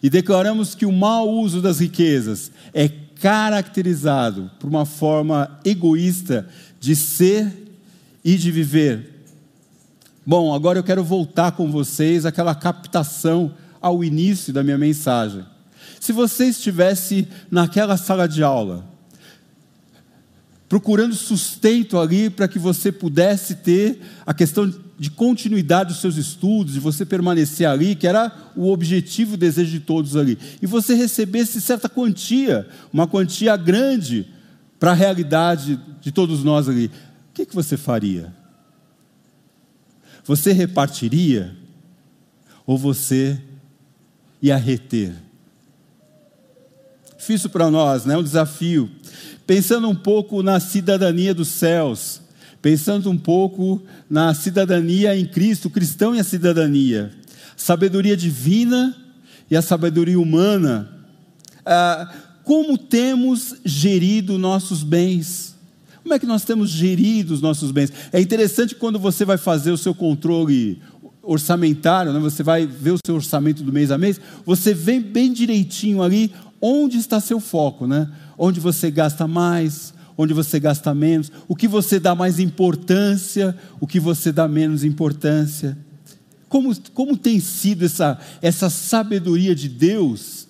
E 0.02 0.10
declaramos 0.10 0.74
que 0.74 0.86
o 0.86 0.92
mau 0.92 1.28
uso 1.28 1.60
das 1.62 1.80
riquezas 1.80 2.50
é 2.72 2.88
caracterizado 2.88 4.50
por 4.60 4.68
uma 4.68 4.84
forma 4.84 5.58
egoísta 5.64 6.46
de 6.78 6.94
ser 6.94 7.50
e 8.24 8.36
de 8.36 8.50
viver. 8.50 9.24
Bom, 10.24 10.52
agora 10.52 10.78
eu 10.78 10.84
quero 10.84 11.04
voltar 11.04 11.52
com 11.52 11.70
vocês 11.70 12.26
àquela 12.26 12.54
captação 12.54 13.54
ao 13.80 14.02
início 14.02 14.52
da 14.52 14.62
minha 14.62 14.76
mensagem. 14.76 15.44
Se 16.00 16.12
você 16.12 16.46
estivesse 16.46 17.26
naquela 17.50 17.96
sala 17.96 18.28
de 18.28 18.42
aula, 18.42 18.84
procurando 20.68 21.14
sustento 21.14 21.98
ali 21.98 22.28
para 22.28 22.48
que 22.48 22.58
você 22.58 22.90
pudesse 22.90 23.56
ter 23.56 24.00
a 24.24 24.34
questão 24.34 24.72
de 24.98 25.10
continuidade 25.10 25.90
dos 25.90 26.00
seus 26.00 26.16
estudos, 26.16 26.72
de 26.72 26.80
você 26.80 27.04
permanecer 27.04 27.68
ali, 27.68 27.94
que 27.94 28.06
era 28.06 28.32
o 28.56 28.70
objetivo 28.70 29.34
o 29.34 29.36
desejo 29.36 29.70
de 29.70 29.80
todos 29.80 30.16
ali, 30.16 30.38
e 30.60 30.66
você 30.66 30.94
recebesse 30.94 31.60
certa 31.60 31.88
quantia, 31.88 32.66
uma 32.92 33.06
quantia 33.06 33.56
grande 33.56 34.26
para 34.80 34.92
a 34.92 34.94
realidade 34.94 35.78
de 36.00 36.10
todos 36.10 36.42
nós 36.42 36.68
ali, 36.68 36.86
o 36.86 37.34
que, 37.34 37.46
que 37.46 37.54
você 37.54 37.76
faria? 37.76 38.34
Você 40.24 40.52
repartiria? 40.52 41.54
Ou 42.66 42.76
você 42.76 43.40
ia 44.42 44.56
reter? 44.56 45.14
difícil 47.26 47.50
para 47.50 47.68
nós, 47.68 48.04
né? 48.04 48.16
um 48.16 48.22
desafio. 48.22 48.88
Pensando 49.46 49.88
um 49.88 49.94
pouco 49.94 50.42
na 50.42 50.58
cidadania 50.58 51.32
dos 51.32 51.48
céus, 51.48 52.20
pensando 52.60 53.10
um 53.10 53.16
pouco 53.16 53.80
na 54.10 54.34
cidadania 54.34 55.16
em 55.16 55.24
Cristo, 55.24 55.68
o 55.68 55.70
cristão 55.70 56.14
e 56.14 56.18
a 56.18 56.24
cidadania, 56.24 57.12
sabedoria 57.56 58.16
divina 58.16 58.96
e 59.50 59.56
a 59.56 59.62
sabedoria 59.62 60.18
humana. 60.18 60.90
Ah, 61.64 62.12
como 62.42 62.76
temos 62.76 63.54
gerido 63.64 64.36
nossos 64.36 64.82
bens? 64.82 65.54
Como 66.02 66.14
é 66.14 66.18
que 66.18 66.26
nós 66.26 66.44
temos 66.44 66.70
gerido 66.70 67.34
os 67.34 67.40
nossos 67.40 67.70
bens? 67.72 67.92
É 68.12 68.20
interessante 68.20 68.74
quando 68.74 68.98
você 68.98 69.24
vai 69.24 69.36
fazer 69.36 69.70
o 69.70 69.78
seu 69.78 69.94
controle 69.94 70.80
orçamentário, 71.22 72.12
né? 72.12 72.20
você 72.20 72.42
vai 72.42 72.64
ver 72.66 72.92
o 72.92 72.98
seu 73.04 73.16
orçamento 73.16 73.62
do 73.62 73.72
mês 73.72 73.90
a 73.90 73.98
mês, 73.98 74.20
você 74.44 74.72
vê 74.72 75.00
bem 75.00 75.32
direitinho 75.32 76.02
ali 76.02 76.32
onde 76.60 76.96
está 76.96 77.20
seu 77.20 77.40
foco, 77.40 77.86
né? 77.86 78.08
Onde 78.38 78.60
você 78.60 78.90
gasta 78.90 79.26
mais, 79.26 79.94
onde 80.16 80.32
você 80.32 80.58
gasta 80.58 80.94
menos, 80.94 81.30
o 81.46 81.54
que 81.54 81.68
você 81.68 82.00
dá 82.00 82.14
mais 82.14 82.38
importância, 82.38 83.56
o 83.80 83.86
que 83.86 84.00
você 84.00 84.32
dá 84.32 84.48
menos 84.48 84.84
importância. 84.84 85.76
Como, 86.48 86.74
como 86.92 87.16
tem 87.16 87.38
sido 87.40 87.84
essa, 87.84 88.18
essa 88.40 88.70
sabedoria 88.70 89.54
de 89.54 89.68
Deus 89.68 90.46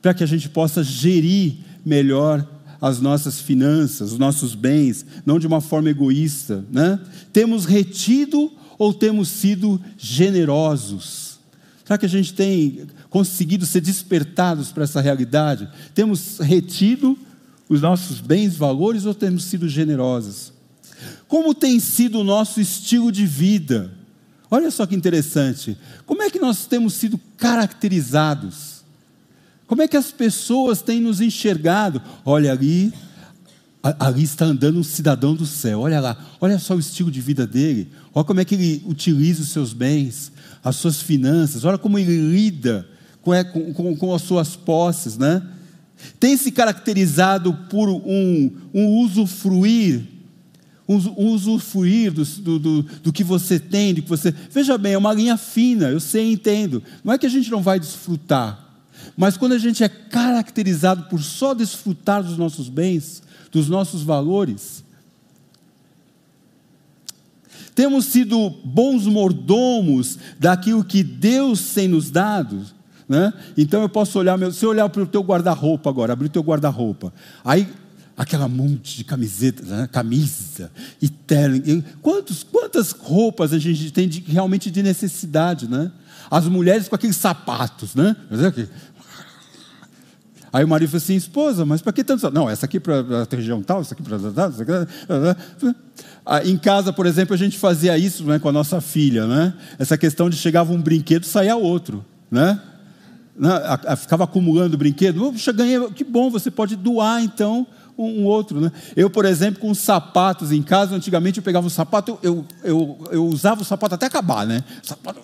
para 0.00 0.12
que 0.12 0.24
a 0.24 0.26
gente 0.26 0.48
possa 0.48 0.82
gerir 0.82 1.58
melhor 1.84 2.46
as 2.80 3.00
nossas 3.00 3.40
finanças, 3.40 4.10
os 4.12 4.18
nossos 4.18 4.56
bens, 4.56 5.06
não 5.24 5.38
de 5.38 5.46
uma 5.46 5.60
forma 5.60 5.88
egoísta, 5.88 6.64
né? 6.68 6.98
Temos 7.32 7.64
retido 7.64 8.50
ou 8.76 8.92
temos 8.92 9.28
sido 9.28 9.80
generosos? 9.96 11.38
Será 11.84 11.96
que 11.96 12.06
a 12.06 12.08
gente 12.08 12.34
tem 12.34 12.86
conseguido 13.12 13.66
ser 13.66 13.82
despertados 13.82 14.72
para 14.72 14.84
essa 14.84 14.98
realidade? 14.98 15.68
Temos 15.94 16.38
retido 16.38 17.16
os 17.68 17.82
nossos 17.82 18.20
bens, 18.20 18.56
valores 18.56 19.04
ou 19.04 19.12
temos 19.12 19.44
sido 19.44 19.68
generosos? 19.68 20.50
Como 21.28 21.54
tem 21.54 21.78
sido 21.78 22.20
o 22.20 22.24
nosso 22.24 22.58
estilo 22.58 23.12
de 23.12 23.26
vida? 23.26 23.92
Olha 24.50 24.70
só 24.70 24.86
que 24.86 24.94
interessante. 24.94 25.76
Como 26.06 26.22
é 26.22 26.30
que 26.30 26.40
nós 26.40 26.64
temos 26.64 26.94
sido 26.94 27.20
caracterizados? 27.36 28.82
Como 29.66 29.82
é 29.82 29.88
que 29.88 29.96
as 29.96 30.10
pessoas 30.10 30.80
têm 30.80 30.98
nos 30.98 31.20
enxergado? 31.20 32.00
Olha 32.24 32.52
ali, 32.52 32.94
ali 33.82 34.22
está 34.22 34.46
andando 34.46 34.78
um 34.78 34.84
cidadão 34.84 35.34
do 35.34 35.44
céu. 35.44 35.80
Olha 35.80 36.00
lá, 36.00 36.16
olha 36.40 36.58
só 36.58 36.74
o 36.74 36.80
estilo 36.80 37.10
de 37.10 37.20
vida 37.20 37.46
dele. 37.46 37.90
Olha 38.14 38.24
como 38.24 38.40
é 38.40 38.44
que 38.44 38.54
ele 38.54 38.82
utiliza 38.86 39.42
os 39.42 39.50
seus 39.50 39.74
bens, 39.74 40.32
as 40.64 40.76
suas 40.76 41.02
finanças. 41.02 41.66
Olha 41.66 41.76
como 41.76 41.98
ele 41.98 42.16
lida 42.16 42.88
com, 43.22 43.72
com, 43.72 43.96
com 43.96 44.14
as 44.14 44.22
suas 44.22 44.56
posses, 44.56 45.16
né? 45.16 45.42
Tem 46.18 46.36
se 46.36 46.50
caracterizado 46.50 47.54
por 47.70 47.88
um, 47.88 48.50
um 48.74 48.98
usufruir, 49.00 50.02
um, 50.88 50.96
usufruir 51.16 52.12
do, 52.12 52.24
do, 52.58 52.82
do, 52.82 53.12
que 53.12 53.22
você 53.22 53.58
tem, 53.58 53.94
do 53.94 54.02
que 54.02 54.08
você. 54.08 54.34
Veja 54.50 54.76
bem, 54.76 54.94
é 54.94 54.98
uma 54.98 55.12
linha 55.12 55.36
fina, 55.36 55.88
eu 55.88 56.00
sei 56.00 56.32
entendo. 56.32 56.82
Não 57.04 57.12
é 57.12 57.18
que 57.18 57.26
a 57.26 57.30
gente 57.30 57.50
não 57.50 57.62
vai 57.62 57.78
desfrutar, 57.78 58.58
mas 59.16 59.36
quando 59.36 59.52
a 59.52 59.58
gente 59.58 59.84
é 59.84 59.88
caracterizado 59.88 61.04
por 61.04 61.22
só 61.22 61.54
desfrutar 61.54 62.22
dos 62.22 62.36
nossos 62.36 62.68
bens, 62.68 63.22
dos 63.52 63.68
nossos 63.68 64.02
valores, 64.02 64.82
temos 67.74 68.06
sido 68.06 68.50
bons 68.64 69.06
mordomos 69.06 70.18
daquilo 70.38 70.84
que 70.84 71.02
Deus 71.02 71.72
tem 71.72 71.88
nos 71.88 72.10
dado 72.10 72.66
né? 73.12 73.30
Então 73.58 73.82
eu 73.82 73.90
posso 73.90 74.18
olhar, 74.18 74.38
meu, 74.38 74.50
se 74.50 74.64
eu 74.64 74.70
olhar 74.70 74.88
para 74.88 75.02
o 75.02 75.06
teu 75.06 75.20
guarda-roupa 75.20 75.90
agora, 75.90 76.14
abrir 76.14 76.28
o 76.28 76.30
teu 76.30 76.42
guarda-roupa, 76.42 77.12
aí 77.44 77.68
aquela 78.16 78.48
monte 78.48 78.96
de 78.96 79.04
camiseta, 79.04 79.62
né? 79.62 79.86
camisa 79.92 80.70
e 81.00 81.10
terno. 81.10 81.84
Quantos, 82.00 82.42
quantas 82.42 82.92
roupas 82.92 83.52
a 83.52 83.58
gente 83.58 83.90
tem 83.90 84.08
de, 84.08 84.20
realmente 84.20 84.70
de 84.70 84.82
necessidade, 84.82 85.68
né? 85.68 85.92
As 86.30 86.46
mulheres 86.46 86.88
com 86.88 86.94
aqueles 86.94 87.16
sapatos, 87.16 87.94
né? 87.94 88.16
Aí 90.50 90.64
o 90.64 90.68
marido 90.68 90.88
falou 90.88 91.02
assim: 91.02 91.14
esposa, 91.14 91.66
mas 91.66 91.82
para 91.82 91.92
que 91.92 92.02
tanto? 92.02 92.30
Não, 92.30 92.48
essa 92.48 92.64
aqui 92.64 92.80
para 92.80 93.00
a 93.00 93.36
região 93.36 93.62
tal, 93.62 93.82
essa 93.82 93.92
aqui 93.92 94.02
para. 94.02 94.16
Ah, 96.24 96.44
em 96.44 96.56
casa, 96.56 96.92
por 96.92 97.04
exemplo, 97.04 97.34
a 97.34 97.36
gente 97.36 97.58
fazia 97.58 97.98
isso 97.98 98.24
né, 98.24 98.38
com 98.38 98.48
a 98.48 98.52
nossa 98.52 98.80
filha, 98.80 99.26
né? 99.26 99.52
Essa 99.78 99.98
questão 99.98 100.30
de 100.30 100.36
chegava 100.36 100.72
um 100.72 100.80
brinquedo 100.80 101.24
saía 101.26 101.56
outro, 101.56 102.04
né? 102.30 102.60
Ficava 103.98 104.24
acumulando 104.24 104.76
brinquedo. 104.76 105.32
Puxa, 105.32 105.52
ganhei, 105.52 105.90
que 105.90 106.04
bom, 106.04 106.30
você 106.30 106.50
pode 106.50 106.76
doar 106.76 107.22
então 107.22 107.66
um, 107.96 108.24
outro. 108.24 108.60
Né? 108.60 108.72
Eu, 108.96 109.08
por 109.08 109.24
exemplo, 109.24 109.60
com 109.60 109.74
sapatos 109.74 110.52
em 110.52 110.62
casa, 110.62 110.94
antigamente 110.94 111.38
eu 111.38 111.44
pegava 111.44 111.66
um 111.66 111.70
sapato, 111.70 112.18
eu, 112.22 112.44
eu, 112.62 112.98
eu 113.10 113.26
usava 113.26 113.62
o 113.62 113.64
sapato 113.64 113.94
até 113.94 114.06
acabar, 114.06 114.46
né? 114.46 114.62
Sapato, 114.82 115.20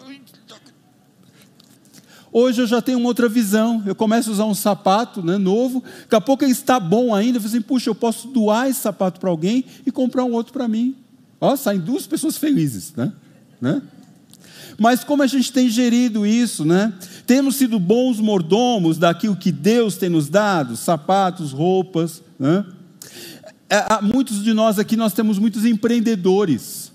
Hoje 2.31 2.61
eu 2.61 2.67
já 2.67 2.83
tenho 2.83 2.99
uma 2.99 3.09
outra 3.09 3.29
visão. 3.29 3.83
Eu 3.87 3.95
começo 3.95 4.29
a 4.29 4.33
usar 4.33 4.45
um 4.45 4.55
sapato 4.55 5.23
né, 5.23 5.39
novo, 5.39 5.83
daqui 6.03 6.15
a 6.15 6.21
pouco 6.21 6.45
ele 6.45 6.53
está 6.53 6.79
bom 6.79 7.15
ainda. 7.15 7.39
Eu 7.39 7.43
falo 7.43 7.55
assim, 7.55 7.63
puxa, 7.63 7.89
eu 7.89 7.95
posso 7.95 8.29
doar 8.29 8.69
esse 8.69 8.81
sapato 8.81 9.19
para 9.19 9.31
alguém 9.31 9.65
e 9.87 9.91
comprar 9.91 10.25
um 10.25 10.33
outro 10.33 10.53
para 10.53 10.69
mim. 10.69 10.95
Ó, 11.41 11.57
saem 11.57 11.81
duas 11.81 12.07
pessoas 12.07 12.37
felizes, 12.37 12.93
né? 12.95 13.13
né? 13.61 13.81
Mas 14.79 15.03
como 15.03 15.23
a 15.23 15.27
gente 15.27 15.53
tem 15.53 15.69
gerido 15.69 16.25
isso, 16.25 16.65
né? 16.65 16.93
Temos 17.27 17.57
sido 17.57 17.79
bons 17.79 18.21
mordomos 18.21 18.97
daquilo 18.97 19.35
que 19.37 19.51
Deus 19.51 19.97
tem 19.97 20.09
nos 20.09 20.29
dado, 20.29 20.77
sapatos, 20.77 21.53
roupas, 21.53 22.23
né? 22.39 22.65
É, 23.69 24.01
muitos 24.01 24.43
de 24.43 24.55
nós 24.55 24.79
aqui 24.79 24.97
nós 24.97 25.13
temos 25.13 25.39
muitos 25.39 25.67
empreendedores, 25.67 26.93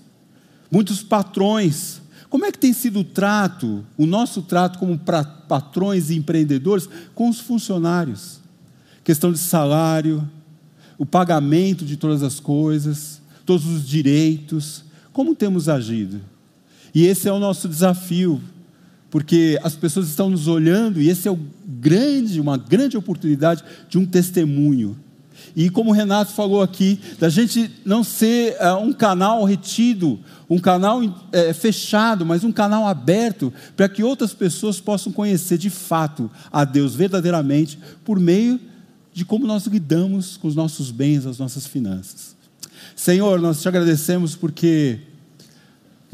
muitos 0.70 1.02
patrões 1.02 2.02
como 2.34 2.44
é 2.44 2.50
que 2.50 2.58
tem 2.58 2.72
sido 2.72 2.98
o 2.98 3.04
trato, 3.04 3.84
o 3.96 4.06
nosso 4.06 4.42
trato 4.42 4.80
como 4.80 4.98
patrões 4.98 6.10
e 6.10 6.16
empreendedores 6.16 6.88
com 7.14 7.28
os 7.28 7.38
funcionários? 7.38 8.40
Questão 9.04 9.30
de 9.30 9.38
salário, 9.38 10.28
o 10.98 11.06
pagamento 11.06 11.84
de 11.84 11.96
todas 11.96 12.24
as 12.24 12.40
coisas, 12.40 13.22
todos 13.46 13.64
os 13.66 13.86
direitos. 13.86 14.82
Como 15.12 15.36
temos 15.36 15.68
agido? 15.68 16.20
E 16.94 17.06
esse 17.06 17.28
é 17.28 17.32
o 17.32 17.40
nosso 17.40 17.68
desafio, 17.68 18.40
porque 19.10 19.58
as 19.62 19.74
pessoas 19.74 20.08
estão 20.08 20.30
nos 20.30 20.46
olhando 20.46 21.00
e 21.00 21.08
esse 21.08 21.26
é 21.26 21.30
o 21.30 21.38
grande, 21.66 22.40
uma 22.40 22.56
grande 22.56 22.96
oportunidade 22.96 23.64
de 23.88 23.98
um 23.98 24.06
testemunho. 24.06 24.96
E 25.56 25.68
como 25.68 25.90
o 25.90 25.92
Renato 25.92 26.32
falou 26.32 26.62
aqui, 26.62 27.00
da 27.18 27.28
gente 27.28 27.70
não 27.84 28.02
ser 28.02 28.56
uh, 28.60 28.76
um 28.76 28.92
canal 28.92 29.44
retido, 29.44 30.18
um 30.48 30.58
canal 30.58 31.02
uh, 31.02 31.54
fechado, 31.54 32.24
mas 32.24 32.44
um 32.44 32.52
canal 32.52 32.86
aberto, 32.86 33.52
para 33.76 33.88
que 33.88 34.02
outras 34.02 34.32
pessoas 34.32 34.80
possam 34.80 35.12
conhecer 35.12 35.58
de 35.58 35.70
fato 35.70 36.30
a 36.52 36.64
Deus 36.64 36.94
verdadeiramente, 36.94 37.78
por 38.04 38.18
meio 38.18 38.58
de 39.12 39.24
como 39.24 39.46
nós 39.46 39.66
lidamos 39.66 40.36
com 40.36 40.48
os 40.48 40.56
nossos 40.56 40.90
bens, 40.90 41.26
as 41.26 41.38
nossas 41.38 41.66
finanças. 41.66 42.34
Senhor, 42.96 43.40
nós 43.40 43.62
te 43.62 43.68
agradecemos 43.68 44.34
porque 44.34 45.00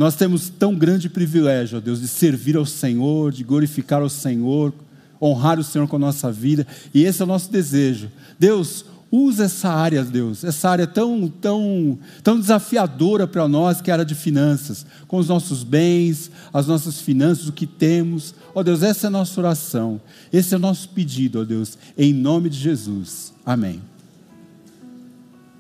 nós 0.01 0.17
temos 0.17 0.49
tão 0.49 0.75
grande 0.75 1.11
privilégio, 1.11 1.77
ó 1.77 1.81
Deus, 1.81 2.01
de 2.01 2.09
servir 2.09 2.57
ao 2.57 2.65
Senhor, 2.65 3.31
de 3.31 3.45
glorificar 3.45 4.01
ao 4.01 4.09
Senhor, 4.09 4.73
honrar 5.21 5.59
o 5.59 5.63
Senhor 5.63 5.87
com 5.87 5.97
a 5.97 5.99
nossa 5.99 6.33
vida, 6.33 6.67
e 6.95 7.05
esse 7.05 7.21
é 7.21 7.25
o 7.27 7.29
nosso 7.29 7.53
desejo. 7.53 8.11
Deus, 8.39 8.87
Usa 9.13 9.47
essa 9.47 9.69
área, 9.69 10.05
Deus, 10.05 10.45
essa 10.45 10.71
área 10.71 10.87
tão, 10.87 11.29
tão, 11.29 11.99
tão 12.23 12.39
desafiadora 12.39 13.27
para 13.27 13.49
nós, 13.49 13.81
que 13.81 13.91
é 13.91 13.93
a 13.93 13.97
área 13.97 14.05
de 14.05 14.15
finanças, 14.15 14.87
com 15.09 15.17
os 15.17 15.27
nossos 15.27 15.65
bens, 15.65 16.31
as 16.53 16.69
nossas 16.69 17.01
finanças, 17.01 17.49
o 17.49 17.53
que 17.53 17.67
temos. 17.67 18.33
Ó 18.55 18.63
Deus, 18.63 18.85
essa 18.85 19.07
é 19.07 19.09
a 19.09 19.11
nossa 19.11 19.41
oração, 19.41 20.01
esse 20.33 20.55
é 20.55 20.57
o 20.57 20.61
nosso 20.61 20.89
pedido, 20.91 21.41
ó 21.41 21.45
Deus, 21.45 21.77
em 21.99 22.15
nome 22.15 22.49
de 22.49 22.57
Jesus. 22.57 23.35
Amém. 23.45 23.90